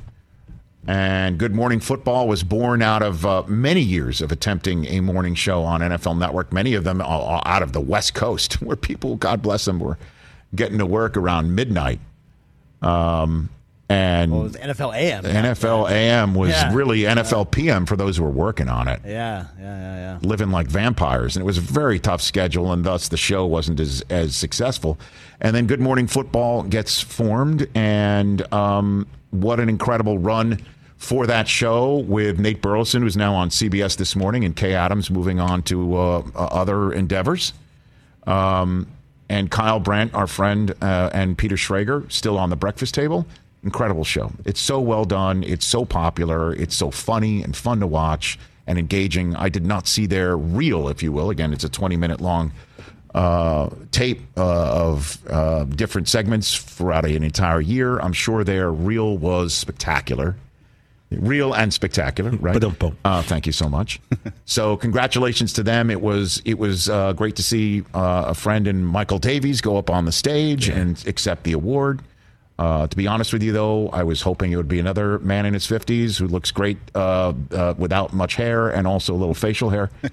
[0.87, 5.35] And Good Morning Football was born out of uh, many years of attempting a morning
[5.35, 9.43] show on NFL Network, many of them out of the West Coast, where people, God
[9.43, 9.99] bless them, were
[10.55, 12.01] getting to work around midnight.
[12.83, 13.51] Um,
[13.91, 15.25] and Well, NFL AM.
[15.25, 16.73] NFL AM was Yeah.
[16.73, 20.19] really NFL PM for those who were working on it Yeah, yeah, yeah, yeah.
[20.23, 23.81] living like vampires, and it was a very tough schedule, and thus the show wasn't
[23.81, 24.99] as as successful.
[25.41, 30.61] And then Good Morning Football gets formed, and um, what an incredible run
[30.97, 35.11] for that show with Nate Burleson, who's now on CBS this morning, and Kay Adams
[35.11, 37.55] moving on to uh, uh, other endeavors.
[38.27, 38.87] Um,
[39.29, 43.27] and Kyle Brandt, our friend, uh, and Peter Schrager still on the breakfast table.
[43.63, 44.33] Incredible show.
[44.45, 45.43] It's so well done.
[45.45, 46.55] It's so popular.
[46.55, 49.37] It's so funny and fun to watch and engaging.
[49.37, 51.31] I did not see their reel, if you will.
[51.31, 52.53] Again, it's a 20 minute long
[53.15, 57.99] uh, tape uh, of uh, different segments throughout an entire year.
[57.99, 60.37] I'm sure their reel was spectacular.
[61.11, 62.55] Real and spectacular, right?
[63.05, 64.01] Uh, thank you so much.
[64.45, 65.91] so, congratulations to them.
[65.91, 69.77] It was it was uh, great to see uh, a friend in Michael Davies go
[69.77, 72.01] up on the stage and accept the award.
[72.61, 75.47] Uh, to be honest with you, though, I was hoping it would be another man
[75.47, 79.35] in his fifties who looks great uh, uh, without much hair and also a little
[79.35, 79.91] facial hair.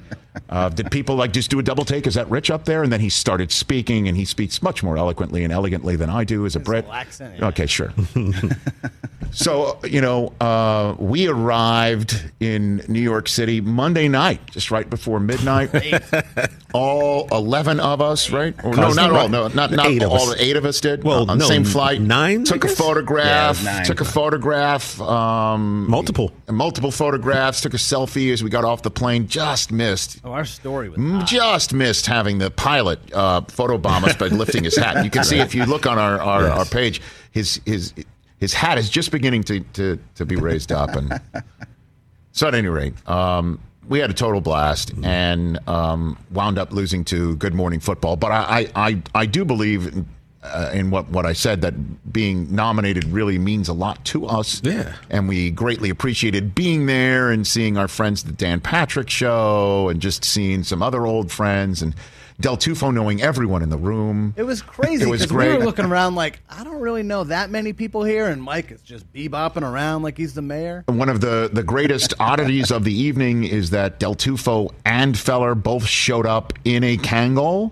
[0.50, 2.06] Uh, did people like just do a double take?
[2.06, 2.84] Is that Rich up there?
[2.84, 6.26] And then he started speaking, and he speaks much more eloquently and elegantly than I
[6.26, 6.86] do as a Brit.
[6.90, 7.92] accent, Okay, sure.
[9.32, 15.20] So, you know, uh, we arrived in New York City Monday night, just right before
[15.20, 15.70] midnight.
[16.74, 18.56] all 11 of us, right?
[18.64, 19.30] Or no, not all.
[19.30, 20.30] No, not, not Eight of all.
[20.32, 20.36] us.
[20.40, 21.04] Eight of us did.
[21.04, 22.00] Well, on the no, same flight.
[22.02, 23.64] nine, I Took a photograph.
[23.64, 23.86] Yeah, nine.
[23.86, 25.00] took a photograph.
[25.02, 26.32] Um, Multiple.
[26.50, 27.62] Multiple photographs.
[27.62, 29.28] Took a selfie as we got off the plane.
[29.28, 30.20] Just missed.
[30.24, 34.64] Oh, our story was Mm, Just missed having the pilot uh, photobomb us by lifting
[34.64, 35.04] his hat.
[35.04, 36.58] You can see if you look on our, our, Yes.
[36.60, 37.94] our page, his his
[38.40, 40.96] his hat is just beginning to, to, to be raised up.
[40.96, 41.20] And
[42.32, 47.04] so, at any rate, um, we had a total blast and um, wound up losing
[47.06, 48.16] to Good Morning Football.
[48.18, 50.06] But I I, I, I do believe.
[50.44, 51.74] In, uh, in what, what I said, that
[52.12, 54.62] being nominated really means a lot to us.
[54.64, 54.94] Yeah.
[55.10, 59.90] And we greatly appreciated being there and seeing our friends at the Dan Patrick show
[59.90, 61.96] and just seeing some other old friends and
[62.40, 64.34] Del Tufo knowing everyone in the room.
[64.38, 65.04] It was crazy.
[65.04, 65.54] It was great.
[65.54, 68.70] We were looking around like I don't really know that many people here, and Mike
[68.72, 70.84] is just bebopping around like he's the mayor.
[70.88, 75.56] One of the, the greatest oddities of the evening is that Del Tufo and Feller
[75.56, 77.72] both showed up in a Kangol.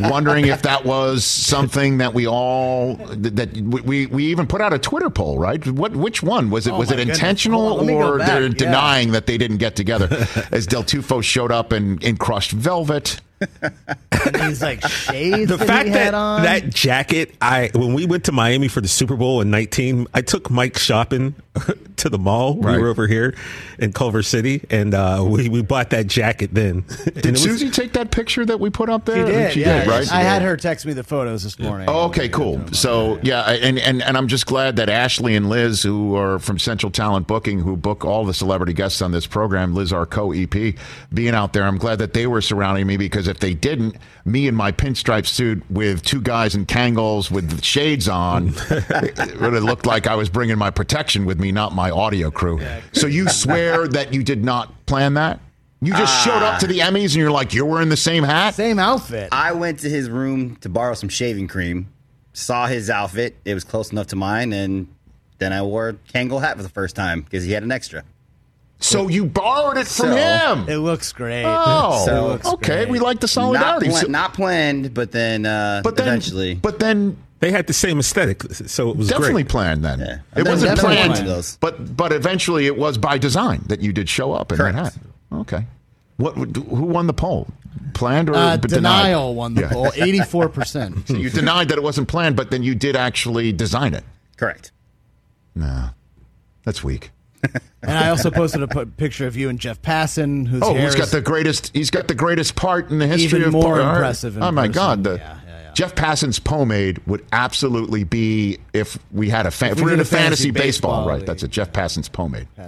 [0.00, 3.52] Wondering if that was something that we all that
[3.84, 5.64] we we even put out a Twitter poll, right?
[5.66, 6.72] What which one was it?
[6.72, 7.18] Oh was it goodness.
[7.18, 8.48] intentional on, let me go or they're Yeah.
[8.48, 10.08] denying that they didn't get together?
[10.50, 12.93] As Del Tufo showed up in, in crushed velvet.
[12.94, 13.20] And
[14.34, 15.50] these like shades.
[15.50, 19.16] the that fact that that jacket, I when we went to Miami for the Super
[19.16, 21.34] Bowl in '19, I took Mike shopping
[21.96, 22.56] to the mall.
[22.56, 22.76] Right.
[22.76, 23.34] We were over here
[23.78, 26.84] in Culver City, and uh, we we bought that jacket then.
[27.04, 29.26] Did was- Susie take that picture that we put up she there?
[29.26, 29.52] did.
[29.52, 30.12] She yeah, did, right?
[30.12, 31.88] I had her text me the photos this morning.
[31.88, 32.60] Oh, okay, cool.
[32.72, 36.58] So yeah, and, and and I'm just glad that Ashley and Liz, who are from
[36.58, 40.74] Central Talent Booking, who book all the celebrity guests on this program, Liz, our co-EP,
[41.12, 44.48] being out there, I'm glad that they were surrounding me because if they didn't, me
[44.48, 49.64] in my pinstripe suit with two guys in Kangols with shades on, it would have
[49.64, 52.60] looked like I was bringing my protection with me, not my audio crew.
[52.92, 55.40] So you swear that you did not plan that?
[55.80, 58.54] You just showed up to the Emmys and you're like, you're wearing the same hat?
[58.54, 59.28] Same outfit.
[59.32, 61.88] I went to his room to borrow some shaving cream,
[62.32, 63.36] saw his outfit.
[63.44, 64.88] It was close enough to mine, and
[65.38, 68.02] then I wore a Kangol hat for the first time because he had an extra.
[68.80, 70.68] So you borrowed it from So- him.
[70.68, 71.44] It looks great.
[71.46, 72.84] Oh, So- looks okay.
[72.84, 72.88] great.
[72.88, 73.88] We like the Not, solidarity.
[73.88, 76.54] pla- So- not planned, but then, uh, but then, eventually.
[76.54, 79.48] but then they had the same aesthetic, so it was definitely great.
[79.50, 79.84] planned.
[79.84, 80.18] Then Yeah.
[80.36, 84.32] it wasn't planned, planned but but eventually it was by design that you did show
[84.32, 84.76] up in Correct.
[84.76, 84.94] that hat.
[85.32, 85.66] Okay.
[86.16, 86.36] What?
[86.38, 87.48] would- Who won the poll?
[87.92, 89.02] Planned or Uh, but denied?
[89.02, 89.68] denial won the Yeah.
[89.72, 91.06] poll, eighty-four percent.
[91.08, 94.04] So you denied that it wasn't planned, but then you did actually design it.
[94.36, 94.72] Correct.
[95.54, 95.90] No,
[96.64, 97.10] that's weak.
[97.86, 100.86] And I also posted a pu- picture of you and Jeff Passan, whose Oh, hair
[100.86, 101.70] who's got is- the greatest?
[101.74, 104.50] He's got the greatest part in the history Even of more part- impressive in Oh
[104.50, 104.72] my person.
[104.72, 105.04] God!
[105.04, 105.43] The, Yeah, yeah, yeah.
[105.74, 109.94] Jeff Passan's pomade would absolutely be if we had a fan, If if we we're
[109.94, 111.26] in a a fantasy, fantasy baseball, baseball right?
[111.26, 112.48] That's a Jeff Passan's pomade.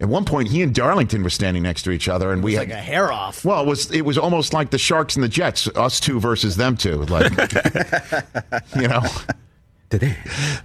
[0.00, 2.60] At one point, he and Darlington were standing next to each other, and we had
[2.60, 3.44] like had a hair off.
[3.44, 6.56] Well, it was it was almost like the Sharks and the Jets, us two versus
[6.56, 7.02] them two.
[7.06, 7.32] Like,
[8.76, 9.02] you know,
[9.90, 10.16] today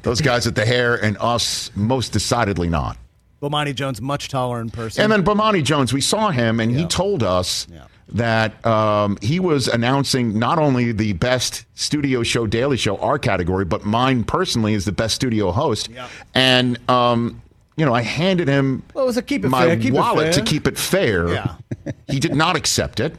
[0.04, 2.98] those guys with the hair and us most decidedly not.
[3.42, 5.04] Bomani Jones much taller in person.
[5.04, 7.68] And then Bomani Jones, we saw him, and he told us
[8.10, 13.66] that um, he was announcing not only the best studio show, Daily Show, our category,
[13.66, 15.90] but mine personally is the best studio host.
[16.34, 17.42] And um,
[17.76, 19.94] you know, I handed him Well, it was a keep it my fair, keep it
[19.94, 20.44] wallet fair.
[20.44, 21.28] to keep it fair.
[21.30, 21.56] Yeah.
[22.08, 23.16] he did not accept it,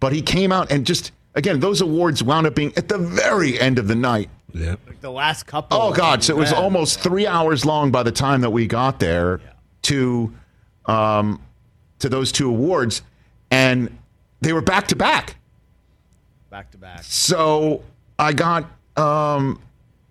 [0.00, 3.58] but he came out and just again, those awards wound up being at the very
[3.60, 4.30] end of the night.
[4.52, 4.76] Yeah.
[4.86, 5.76] Like the last couple.
[5.80, 6.22] Oh God!
[6.22, 9.40] So it was almost three hours long by the time that we got there
[9.82, 10.32] to,
[10.86, 11.42] um,
[11.98, 13.02] to those two awards,
[13.54, 13.98] and
[14.40, 15.36] they were back to back.
[16.50, 17.02] back to back.
[17.04, 17.84] So
[18.18, 18.64] I got,
[18.96, 19.60] um,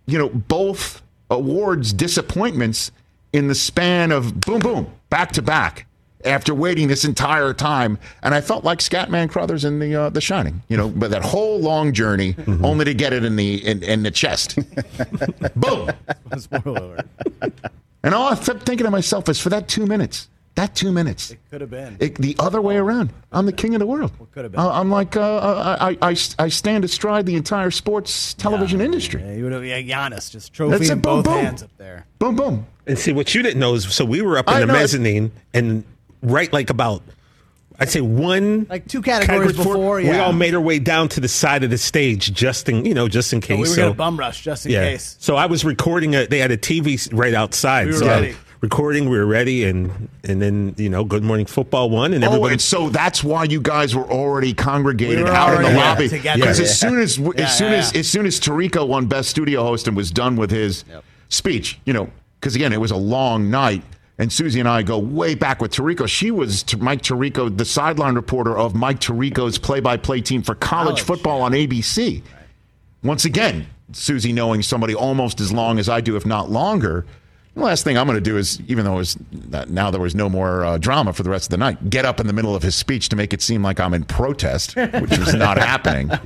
[0.06, 2.92] you know, both awards disappointments
[3.34, 5.88] in the span of boom, boom, back to back.
[6.26, 10.22] After waiting this entire time, and I felt like Scatman Crothers in the uh, The
[10.22, 12.34] Shining, you know, but that whole long journey,
[12.64, 14.58] only to get it in the in, in the chest.
[15.58, 15.90] boom.
[16.38, 17.08] Spoiler alert.
[18.04, 21.32] And all I kept thinking to myself is for that two minutes, that two minutes,
[21.32, 21.98] It Could have been.
[22.00, 23.12] it, the other way around.
[23.32, 24.12] I'm the king of the world.
[24.34, 24.62] could have been?
[24.62, 29.22] Uh, I'm like, uh, I, I, I stand astride the entire sports television industry.
[29.22, 31.34] Yeah, you would have yeah, Giannis just trophy That's in boom, both boom.
[31.44, 32.06] hands up there.
[32.20, 32.68] Boom, boom.
[32.86, 34.74] And see what you didn't know is so we were up in I the know.
[34.74, 35.84] mezzanine and
[36.22, 37.02] right like about
[37.80, 40.24] I'd say one Like two categories before, We yeah.
[40.26, 43.08] all made our way down to the side of the stage just in you know
[43.08, 43.56] just in So case.
[43.58, 44.84] we were so gonna bum rush just in yeah.
[44.84, 45.16] case.
[45.20, 46.14] So I was recording.
[46.16, 47.88] A, they had a TV right outside.
[47.88, 48.36] We were so ready.
[48.68, 49.10] Recording.
[49.10, 52.54] We were ready, and and then you know, Good Morning Football won, and Oh, everybody.
[52.54, 56.08] and so that's why you guys were already congregated We were out in the lobby.
[56.08, 56.40] together.
[56.40, 56.66] Because Yeah.
[56.66, 58.00] as soon as Yeah, as soon yeah, as yeah.
[58.00, 60.86] as soon as Tirico won Best Studio Host and was done with his
[61.28, 62.08] speech, you know,
[62.40, 63.84] because again it was a long night,
[64.18, 66.08] and Susie and I go way back with Tirico.
[66.08, 71.02] She was T- Mike Tirico, the sideline reporter of Mike Tirico's play-by-play team for college,
[71.02, 72.22] football on ABC.
[73.04, 77.06] Once again, Susie knowing somebody almost as long as I do, if not longer.
[77.56, 80.02] The last thing I'm going to do is, even though it was that now there
[80.02, 82.34] was no more uh, drama for the rest of the night, get up in the
[82.34, 85.58] middle of his speech to make it seem like I'm in protest, which was not
[85.60, 86.10] happening.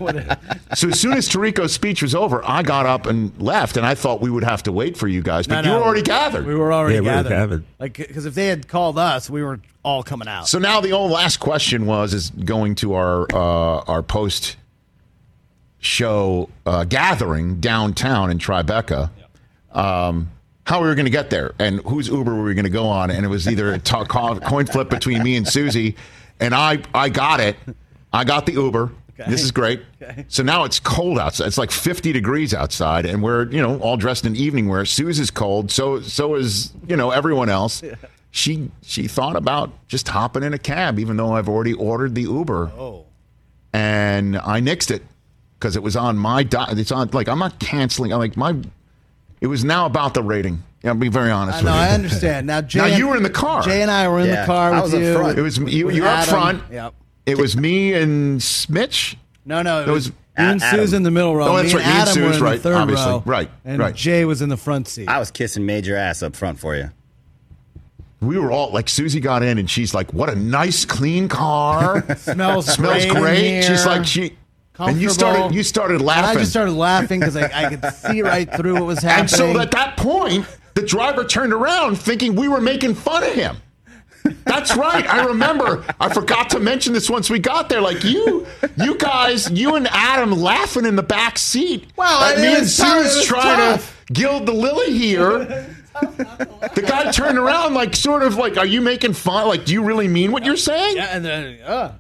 [0.75, 3.95] So as soon as Tirico's speech was over, I got up and left, and I
[3.95, 5.79] thought we would have to wait for you guys, but No, you no.
[5.79, 6.45] were already gathered.
[6.45, 7.29] We were already Yeah, we were gathered.
[7.29, 7.63] gathered.
[7.79, 10.47] Like because if they had called us, we were all coming out.
[10.47, 14.57] So now the only last question was is going to our uh, our post
[15.79, 19.09] show uh, gathering downtown in Tribeca.
[19.71, 20.29] Um,
[20.67, 22.87] how we were going to get there and whose Uber were we going to go
[22.87, 23.09] on?
[23.09, 25.95] And it was either a coin flip between me and Susie,
[26.39, 27.55] and I I got it.
[28.11, 28.91] I got the Uber.
[29.27, 29.81] This is great.
[30.27, 31.47] So now it's cold outside.
[31.47, 34.85] It's like 50 degrees outside, and we're you know all dressed in evening wear.
[34.85, 35.71] Susie's cold.
[35.71, 37.81] So so is you know everyone else.
[38.31, 42.23] She she thought about just hopping in a cab, even though I've already ordered the
[42.23, 42.71] Uber.
[42.77, 43.05] Oh.
[43.73, 45.03] And I nixed it
[45.59, 46.77] because it was on my dot.
[46.77, 48.13] It's on like I'm not canceling.
[48.13, 48.55] I'm like my.
[49.41, 50.63] It was now about the rating.
[50.83, 51.73] I'll be very honest I with know.
[51.75, 51.79] you.
[51.81, 52.47] I understand.
[52.47, 53.61] Now, Jay now and- you were in the car.
[53.63, 55.13] Jay and I were in Yeah, the car I with was up you.
[55.15, 55.37] front.
[55.37, 55.89] It was you.
[55.91, 56.29] You were up Adam.
[56.33, 56.63] front.
[56.71, 56.93] Yep.
[57.25, 59.17] It was me and Smitch.
[59.45, 59.81] No, no.
[59.81, 60.79] It It was, was- you and Adam.
[60.79, 61.47] Sue's in the middle row.
[61.49, 63.11] Oh, that's Me right, and you and Adam were in right, the third obviously.
[63.11, 63.23] row.
[63.25, 63.95] Right, And right.
[63.95, 65.07] Jay was in the front seat.
[65.09, 66.89] I was kissing major ass up front for you.
[68.21, 72.01] We were all like Susie got in and she's like, "What a nice clean car.
[72.17, 74.35] Smells Smells great in great." She's like she.
[74.79, 76.37] And you started you started And laughing.
[76.37, 79.21] I just started laughing because I, I could see right through what was happening.
[79.21, 83.33] And so at that point, the driver turned around thinking we were making fun of
[83.33, 83.57] him.
[84.45, 85.07] That's right.
[85.07, 85.85] I remember.
[85.99, 87.81] I forgot to mention this once we got there.
[87.81, 88.45] Like you,
[88.77, 91.87] you guys, you and Adam laughing in the back seat.
[91.95, 92.67] Well, at it me and.
[92.67, 94.05] Sue's trying tough.
[94.07, 95.67] to gild the lily here.
[96.01, 99.47] The guy turned around, like sort of like, "Are you making fun?
[99.47, 101.93] Like, do you really mean what you're saying?" yeah, and then uh,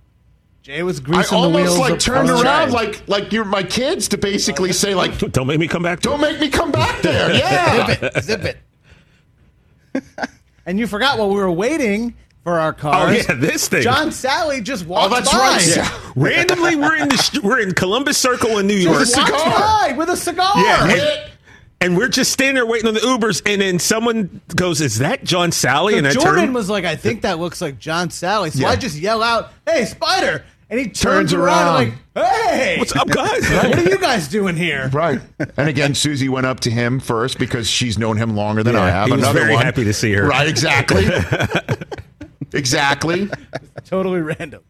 [0.67, 1.69] Jay was I greasing the wheels.
[1.69, 2.43] almost like turned front.
[2.45, 6.01] around, like like you're my kids, to basically say like, Don't make me come back.
[6.01, 7.85] "Don't make me come back there." Yeah.
[7.87, 8.57] zip it, zip it.
[10.65, 13.25] and you forgot while we were waiting for our cars.
[13.27, 13.81] Oh yeah, this thing.
[13.81, 15.37] John Salley just walked Oh, that's by.
[15.39, 15.67] right.
[15.73, 15.99] Yeah.
[16.17, 18.99] Randomly, we're in the st- we're in Columbus Circle in New York.
[18.99, 19.49] Just walked cigar.
[19.89, 20.51] by with a cigar.
[20.57, 21.31] Yeah, and,
[21.79, 25.23] and we're just standing there waiting on the Ubers, and then someone goes, "Is that
[25.23, 28.09] John Salley?" So and I Jordan turn, was like, I think that looks like John
[28.09, 28.51] Salley.
[28.51, 28.69] So Yeah.
[28.71, 31.81] I just yell out, "Hey, Spider!" And he turns, Turns around, around.
[31.83, 35.21] and like, "Hey, "What's up, guys?" what are you guys doing here?" Right.
[35.55, 38.83] And again, Susie went up to him first because she's known him longer than Yeah,
[38.83, 39.05] I have.
[39.07, 39.63] he was Another very one.
[39.65, 40.27] happy to see her.
[40.27, 41.07] Right, exactly.
[42.53, 43.29] exactly.
[43.85, 44.61] Totally random.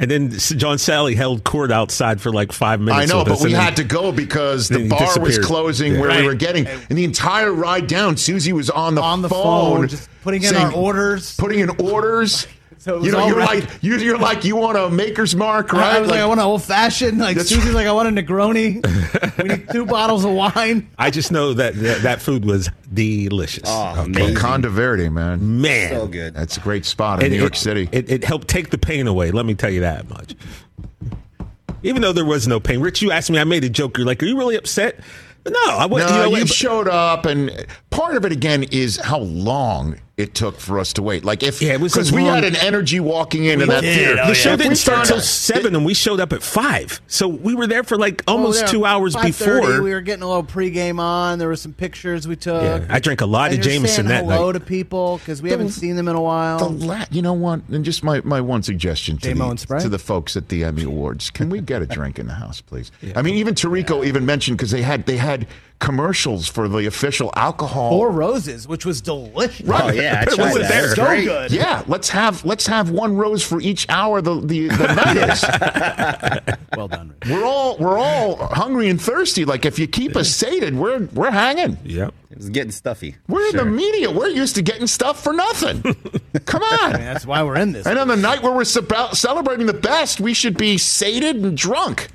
[0.00, 3.10] And then John Salley held court outside for like five minutes.
[3.10, 6.00] I know, but we had to go because the bar was closing Yeah.
[6.00, 6.68] where we were getting.
[6.68, 10.44] And the entire ride down, Susie was on the On the phone, phone, just putting
[10.44, 11.36] in our orders.
[11.36, 12.46] putting in orders.
[12.80, 13.64] So you know, you're right.
[13.64, 15.96] like you, you're like you want a maker's mark, right?
[15.96, 17.18] I was like, I want an old fashioned.
[17.18, 19.38] Like That's Susie's like, I want a Negroni.
[19.42, 20.88] we need two bottles of wine.
[20.96, 23.64] I just know that that, that food was delicious.
[23.66, 24.32] Oh, Okay.
[24.34, 25.60] Conda Verde, man.
[25.60, 25.90] Man.
[25.90, 26.34] So good.
[26.34, 27.88] That's a great spot in And New York it, City.
[27.90, 29.32] It, it helped take the pain away.
[29.32, 30.36] Let me tell you that much.
[31.82, 33.38] Even though there was no pain, Rich, you asked me.
[33.38, 33.98] I made a joke.
[33.98, 35.00] You're like, "Are you really upset?"
[35.46, 36.10] No, I no, wasn't.
[36.10, 36.48] you, you know, what?
[36.48, 41.02] showed up, and part of it again is how long it took for us to
[41.02, 41.24] wait.
[41.24, 43.80] Like if Yeah, it was because we long- had an energy walking into We that
[43.82, 43.94] did.
[43.96, 44.20] theater.
[44.24, 46.42] Oh, the show If didn't start until till out- seven, and we showed up at
[46.42, 47.00] five.
[47.06, 49.80] So we were there for like oh, almost Oh, yeah, two hours before.
[49.80, 51.38] We were getting a little pregame on.
[51.38, 52.60] There were some pictures we took.
[52.62, 54.58] Yeah, I drank a lot And of you're Jameson saying that hello night.
[54.58, 56.58] to people because we The- haven't seen them in a while.
[56.58, 57.60] The la- you know what?
[57.70, 60.82] And just my, my one suggestion to J-Mo the, to the folks at the Emmy
[60.82, 62.90] Awards: Can we get a drink in the house, please?
[63.14, 65.46] I mean, even Tirico even mentioned because they had they had
[65.78, 67.90] commercials for the official alcohol.
[67.90, 69.66] Four roses, which was delicious.
[69.66, 69.82] Right.
[69.84, 70.68] Oh, yeah, I it tried wasn't that.
[70.68, 70.78] there.
[70.78, 71.24] It was So great.
[71.26, 71.50] good.
[71.52, 76.58] Yeah, let's have let's have one rose for each hour the the, the night is.
[76.76, 77.14] Well done.
[77.24, 77.30] Rich.
[77.30, 79.44] We're all we're all hungry and thirsty.
[79.44, 81.78] Like if you keep us sated, we're we're hanging.
[81.84, 82.14] Yep.
[82.30, 83.16] It was getting stuffy.
[83.26, 84.10] We're in the media.
[84.10, 85.82] We're used to getting stuff for nothing.
[86.44, 87.00] Come I mean, on.
[87.00, 87.86] that's why we're in this.
[87.86, 88.78] And on the night where we're ce-
[89.18, 92.08] celebrating the best, we should be sated and drunk.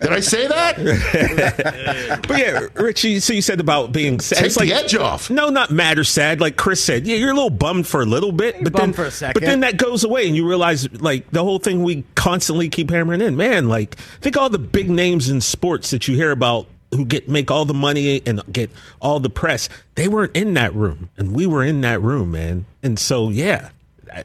[0.00, 2.18] Did I say that?
[2.28, 3.20] But yeah, Richie.
[3.20, 4.38] So you said about being sad.
[4.38, 5.30] Take It's like, the edge off.
[5.30, 6.40] No, not mad or sad.
[6.40, 9.04] Like Chris said, yeah, you're a little bummed for a little bit, but then for
[9.04, 9.34] a second.
[9.34, 12.90] but then that goes away, and you realize like the whole thing we constantly keep
[12.90, 13.36] hammering in.
[13.36, 17.28] Man, like think all the big names in sports that you hear about who get
[17.28, 18.70] make all the money and get
[19.00, 19.68] all the press.
[19.94, 22.66] They weren't in that room, and we were in that room, man.
[22.82, 23.70] And so yeah.
[24.12, 24.24] I-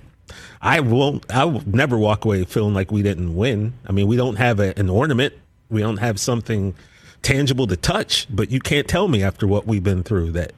[0.65, 1.29] I won't.
[1.29, 3.73] I will never walk away feeling like we didn't win.
[3.85, 5.33] I mean, we don't have a, an ornament.
[5.73, 6.75] We don't have something
[7.21, 8.27] tangible to touch.
[8.29, 10.53] But you can't tell me after what we've been through that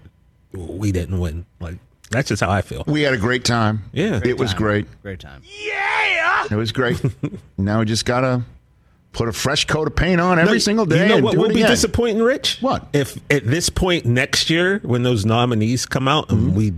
[0.54, 1.46] we didn't win.
[1.60, 1.78] Like
[2.12, 2.84] that's just how I feel.
[2.88, 3.84] We had a great time.
[3.92, 4.22] Yeah.
[4.24, 4.58] it was time.
[4.60, 5.02] great.
[5.02, 5.42] Great time.
[5.44, 7.02] Yeah, it was great.
[7.58, 8.44] now we just gotta
[9.12, 11.04] put a fresh coat of paint on every No, single day.
[11.04, 11.72] You know and what do will it be again.
[11.72, 12.58] disappointing, Rich?
[12.62, 12.86] What?
[12.94, 16.48] if at this point next year, when those nominees come out Mm-hmm.
[16.48, 16.74] and we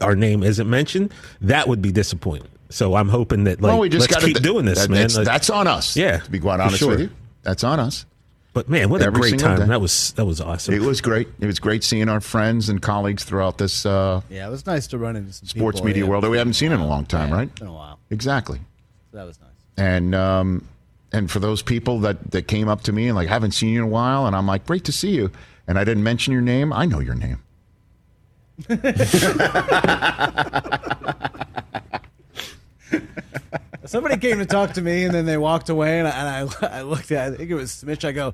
[0.00, 2.48] our name isn't mentioned, that would be disappointing.
[2.68, 5.02] So I'm hoping that like well, we just let's gotta keep doing this, that- man.
[5.02, 5.96] That's, Like- that's on us.
[5.96, 6.90] Yeah, to be quite honest sure.
[6.90, 7.10] with you,
[7.44, 8.06] that's on us.
[8.54, 9.66] But man, what a great time day.
[9.66, 10.12] that was!
[10.12, 10.74] That was awesome.
[10.74, 11.26] It was great.
[11.40, 14.86] It was great seeing our friends and colleagues throughout this uh, Yeah, it was nice
[14.88, 16.10] to run into some sports people, media yeah.
[16.10, 17.48] world that we haven't seen in a long time, Yeah, right?
[17.48, 17.98] It's been a while.
[18.10, 18.60] Exactly.
[19.10, 19.50] So that was nice.
[19.76, 20.68] And um,
[21.12, 23.80] and for those people that that came up to me and like haven't seen you
[23.80, 25.32] in a while, and I'm like, great to see you,
[25.66, 26.72] and I didn't mention your name.
[26.72, 27.40] I know your name.
[33.86, 36.78] Somebody came to talk to me, and then they walked away, and I, and I,
[36.78, 37.32] I looked at.
[37.32, 38.02] I think it was Smitch.
[38.04, 38.32] I go,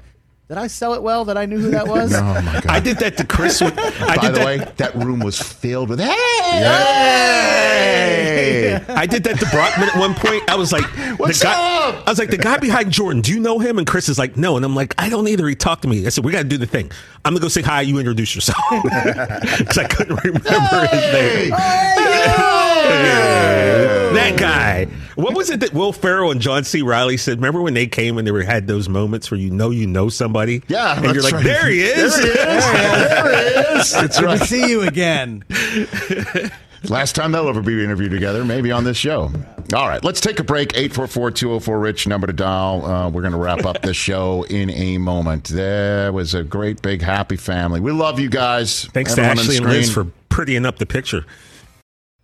[0.48, 1.24] "Did I sell it well?
[1.24, 2.66] That I knew who that was?" Oh my god!
[2.66, 3.60] I did that to Chris.
[3.60, 6.64] With, I By did the that, way, that room was filled with hey, hey!
[8.88, 10.48] I did that to Brockman at one point.
[10.48, 10.84] I was like,
[11.18, 12.06] What's the guy, up?
[12.06, 13.22] I was like, the guy behind Jordan.
[13.22, 13.78] Do you know him?
[13.78, 14.56] And Chris is like, no.
[14.56, 15.46] And I'm like, I don't either.
[15.48, 16.06] He talked to me.
[16.06, 16.90] I said, we got to do the thing.
[17.24, 17.82] I'm gonna go say hi.
[17.82, 21.52] You introduce yourself because I couldn't remember his name.
[24.10, 24.88] That guy.
[25.20, 26.82] What was it that Will Ferrell and John C.
[26.82, 27.38] Reilly said?
[27.38, 30.08] Remember when they came and they were had those moments where you know you know
[30.08, 30.62] somebody?
[30.68, 31.44] Yeah, and you're like, right.
[31.44, 32.16] there he is.
[32.16, 32.64] There he is.
[32.64, 33.92] there he is.
[33.92, 35.44] That's Good to see you again.
[36.88, 39.30] Last time they'll ever be interviewed together, maybe on this show.
[39.74, 40.70] All right, let's take a break.
[40.70, 42.84] 844-204-RICH, number to dial.
[42.84, 45.48] Uh, we're going to wrap up the show in a moment.
[45.48, 47.80] There was a great, big, happy family.
[47.80, 48.86] We love you guys.
[48.86, 51.26] Thanks to Everyone on Ashley and Liz for prettying up the picture.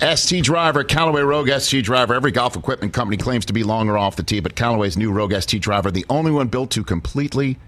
[0.00, 2.14] ST Driver, Callaway Rogue ST Driver.
[2.14, 5.12] Every golf equipment company claims to be long or off the tee, but Callaway's new
[5.12, 7.58] Rogue ST Driver, the only one built to completely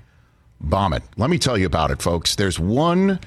[0.60, 1.02] bomb it.
[1.16, 2.34] Let me tell you about it, folks.
[2.34, 3.20] There's one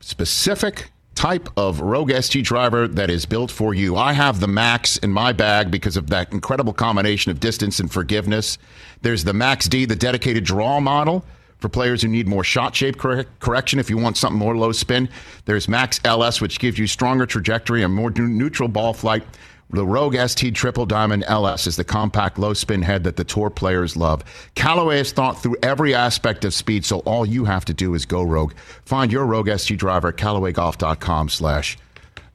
[0.00, 3.96] specific type of Rogue ST driver that is built for you.
[3.96, 7.92] I have the Max in my bag because of that incredible combination of distance and
[7.92, 8.56] forgiveness.
[9.02, 11.24] There's the Max D, the dedicated draw model
[11.60, 14.72] for players who need more shot shape correct, correction if you want something more low
[14.72, 15.08] spin.
[15.44, 19.24] There's Max LS, which gives you stronger trajectory and more neutral ball flight.
[19.72, 23.50] The Rogue ST Triple Diamond LS is the compact low spin head that the tour
[23.50, 24.24] players love.
[24.56, 28.04] Callaway has thought through every aspect of speed, so all you have to do is
[28.04, 28.52] go Rogue.
[28.84, 31.78] Find your Rogue ST driver at CallawayGolf.com slash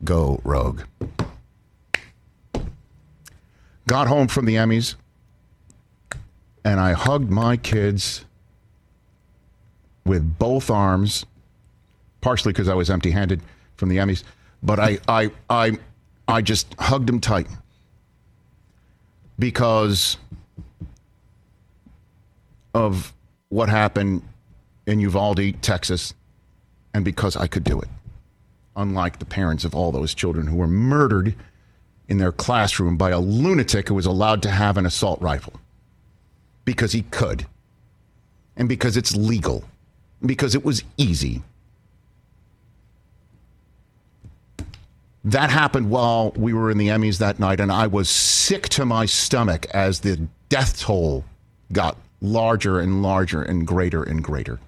[0.06, 0.84] go Rogue.
[3.88, 4.96] Got home from the Emmys,
[6.64, 8.24] and I hugged my kids
[10.06, 11.26] with both arms,
[12.22, 13.42] partially because I was empty handed
[13.76, 14.24] from the Emmys,
[14.62, 15.78] but I, I, I,
[16.28, 17.48] I just hugged him tight.
[19.38, 20.18] Because
[22.74, 23.14] of
[23.50, 24.22] what happened
[24.88, 26.14] in Uvalde, Texas,
[26.94, 27.90] and because I could do it.
[28.78, 31.36] Unlike the parents of all those children who were murdered
[32.08, 35.54] in their classroom by a lunatic who was allowed to have an assault rifle.
[36.64, 37.46] Because he could.
[38.56, 39.64] And because it's legal
[40.28, 41.44] because it was easy.
[45.24, 48.86] That happened while we were in the Emmys that night, and I was sick to
[48.86, 51.26] my stomach as the death toll
[51.72, 54.60] got larger and larger and greater and greater.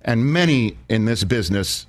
[0.00, 1.86] And many in this business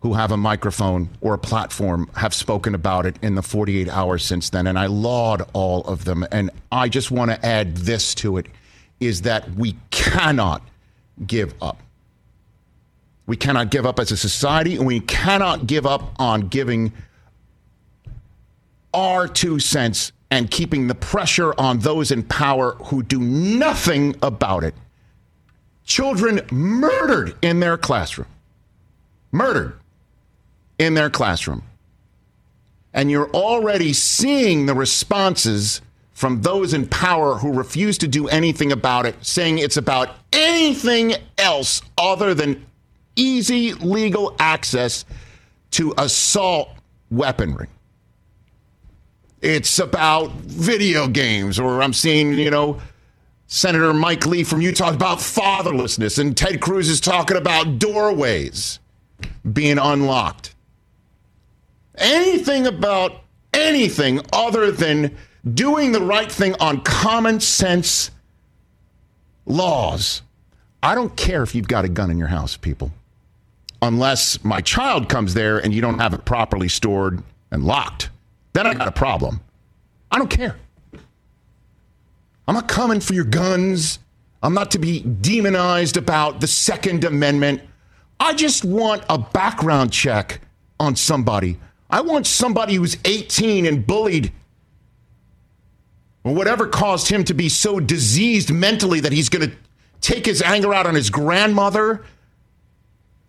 [0.00, 4.24] who have a microphone or a platform have spoken about it in the 48 hours
[4.24, 6.24] since then, and I laud all of them.
[6.30, 8.46] And I just want to add this to it
[9.00, 10.62] is that we cannot
[11.26, 11.80] give up.
[13.26, 16.92] We cannot give up as a society, and we cannot give up on giving
[18.94, 24.64] our two cents and keeping the pressure on those in power who do nothing about
[24.64, 24.74] it.
[25.84, 28.28] Children murdered in their classroom.
[29.32, 29.78] Murdered
[30.78, 31.62] in their classroom.
[32.92, 35.80] And you're already seeing the responses
[36.18, 41.14] from those in power who refuse to do anything about it, saying it's about anything
[41.38, 42.66] else other than
[43.14, 45.04] easy legal access
[45.70, 46.70] to assault
[47.08, 47.68] weaponry.
[49.42, 52.80] It's about video games, or I'm seeing, you know,
[53.46, 58.80] Senator Mike Lee from Utah about fatherlessness, and Ted Cruz is talking about doorways
[59.52, 60.56] being unlocked.
[61.94, 63.20] Anything about
[63.54, 65.16] anything other than
[65.54, 68.10] doing the right thing on common sense
[69.46, 70.22] laws.
[70.82, 72.92] I don't care if you've got a gun in your house, people,
[73.82, 78.10] unless my child comes there and you don't have it properly stored and locked.
[78.52, 79.40] Then I got a problem.
[80.10, 80.56] I don't care.
[82.46, 83.98] I'm not coming for your guns.
[84.42, 87.60] I'm not to be demonized about the Second Amendment.
[88.20, 90.40] I just want a background check
[90.80, 91.58] on somebody.
[91.90, 94.32] I want somebody who's 18 and bullied
[96.24, 99.56] or whatever caused him to be so diseased mentally that he's going to
[100.00, 102.04] take his anger out on his grandmother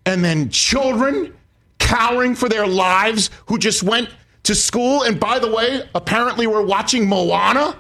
[0.06, 1.34] and then children
[1.78, 4.10] cowering for their lives who just went
[4.44, 7.76] to school and by the way apparently were watching moana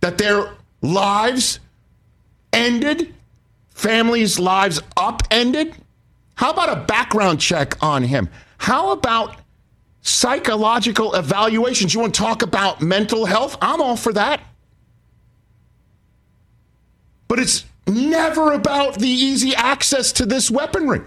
[0.00, 0.52] that their
[0.82, 1.60] lives
[2.52, 3.14] ended
[3.74, 5.74] families lives upended?
[6.36, 8.28] How about a background check on him?
[8.58, 9.36] How about
[10.04, 11.94] psychological evaluations.
[11.94, 13.56] You want to talk about mental health?
[13.60, 14.40] I'm all for that.
[17.26, 21.00] But it's never about the easy access to this weaponry.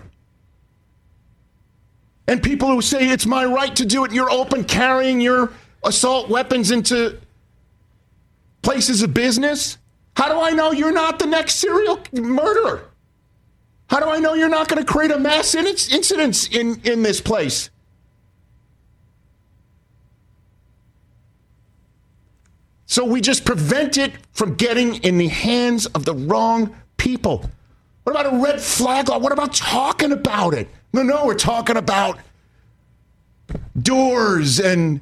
[2.28, 5.54] And people who say it's my right to do it, you're open carrying your
[5.86, 7.20] assault weapons into
[8.64, 9.78] places of business.
[10.18, 12.90] How do I know you're not the next serial murderer?
[13.90, 17.22] How do I know you're not going to create a mass incidents in, in this
[17.22, 17.70] place?
[22.88, 27.50] So we just prevent it from getting in the hands of the wrong people.
[28.04, 29.20] What about a red flag law?
[29.20, 30.70] What about talking about it?
[30.94, 32.18] No, no, we're talking about
[33.80, 35.02] doors and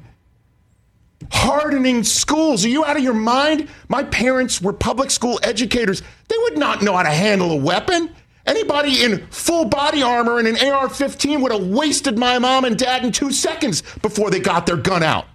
[1.30, 2.64] hardening schools.
[2.64, 3.68] Are you out of your mind?
[3.88, 6.02] My parents were public school educators.
[6.26, 8.10] They would not know how to handle a weapon.
[8.46, 12.76] Anybody in full body armor and an AR 15 would have wasted my mom and
[12.76, 15.26] dad in two seconds before they got their gun out.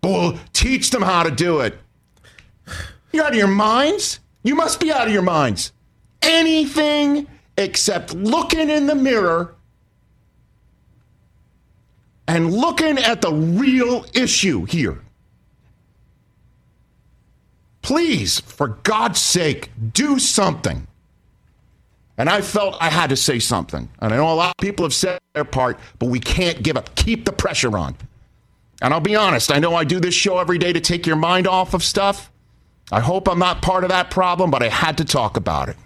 [0.00, 1.78] But we'll teach them how to do it.
[3.12, 4.20] You're out of your minds?
[4.42, 5.72] You must be out of your minds.
[6.22, 7.26] Anything
[7.58, 9.54] except looking in the mirror
[12.26, 15.02] and looking at the real issue here.
[17.82, 20.86] Please, for God's sake, do something.
[22.16, 23.88] And I felt I had to say something.
[23.98, 26.76] And I know a lot of people have said their part, but we can't give
[26.76, 26.94] up.
[26.94, 27.96] Keep the pressure on.
[28.80, 31.16] And I'll be honest, I know I do this show every day to take your
[31.16, 32.30] mind off of stuff.
[32.90, 35.76] I hope I'm not part of that problem, but I had to talk about it.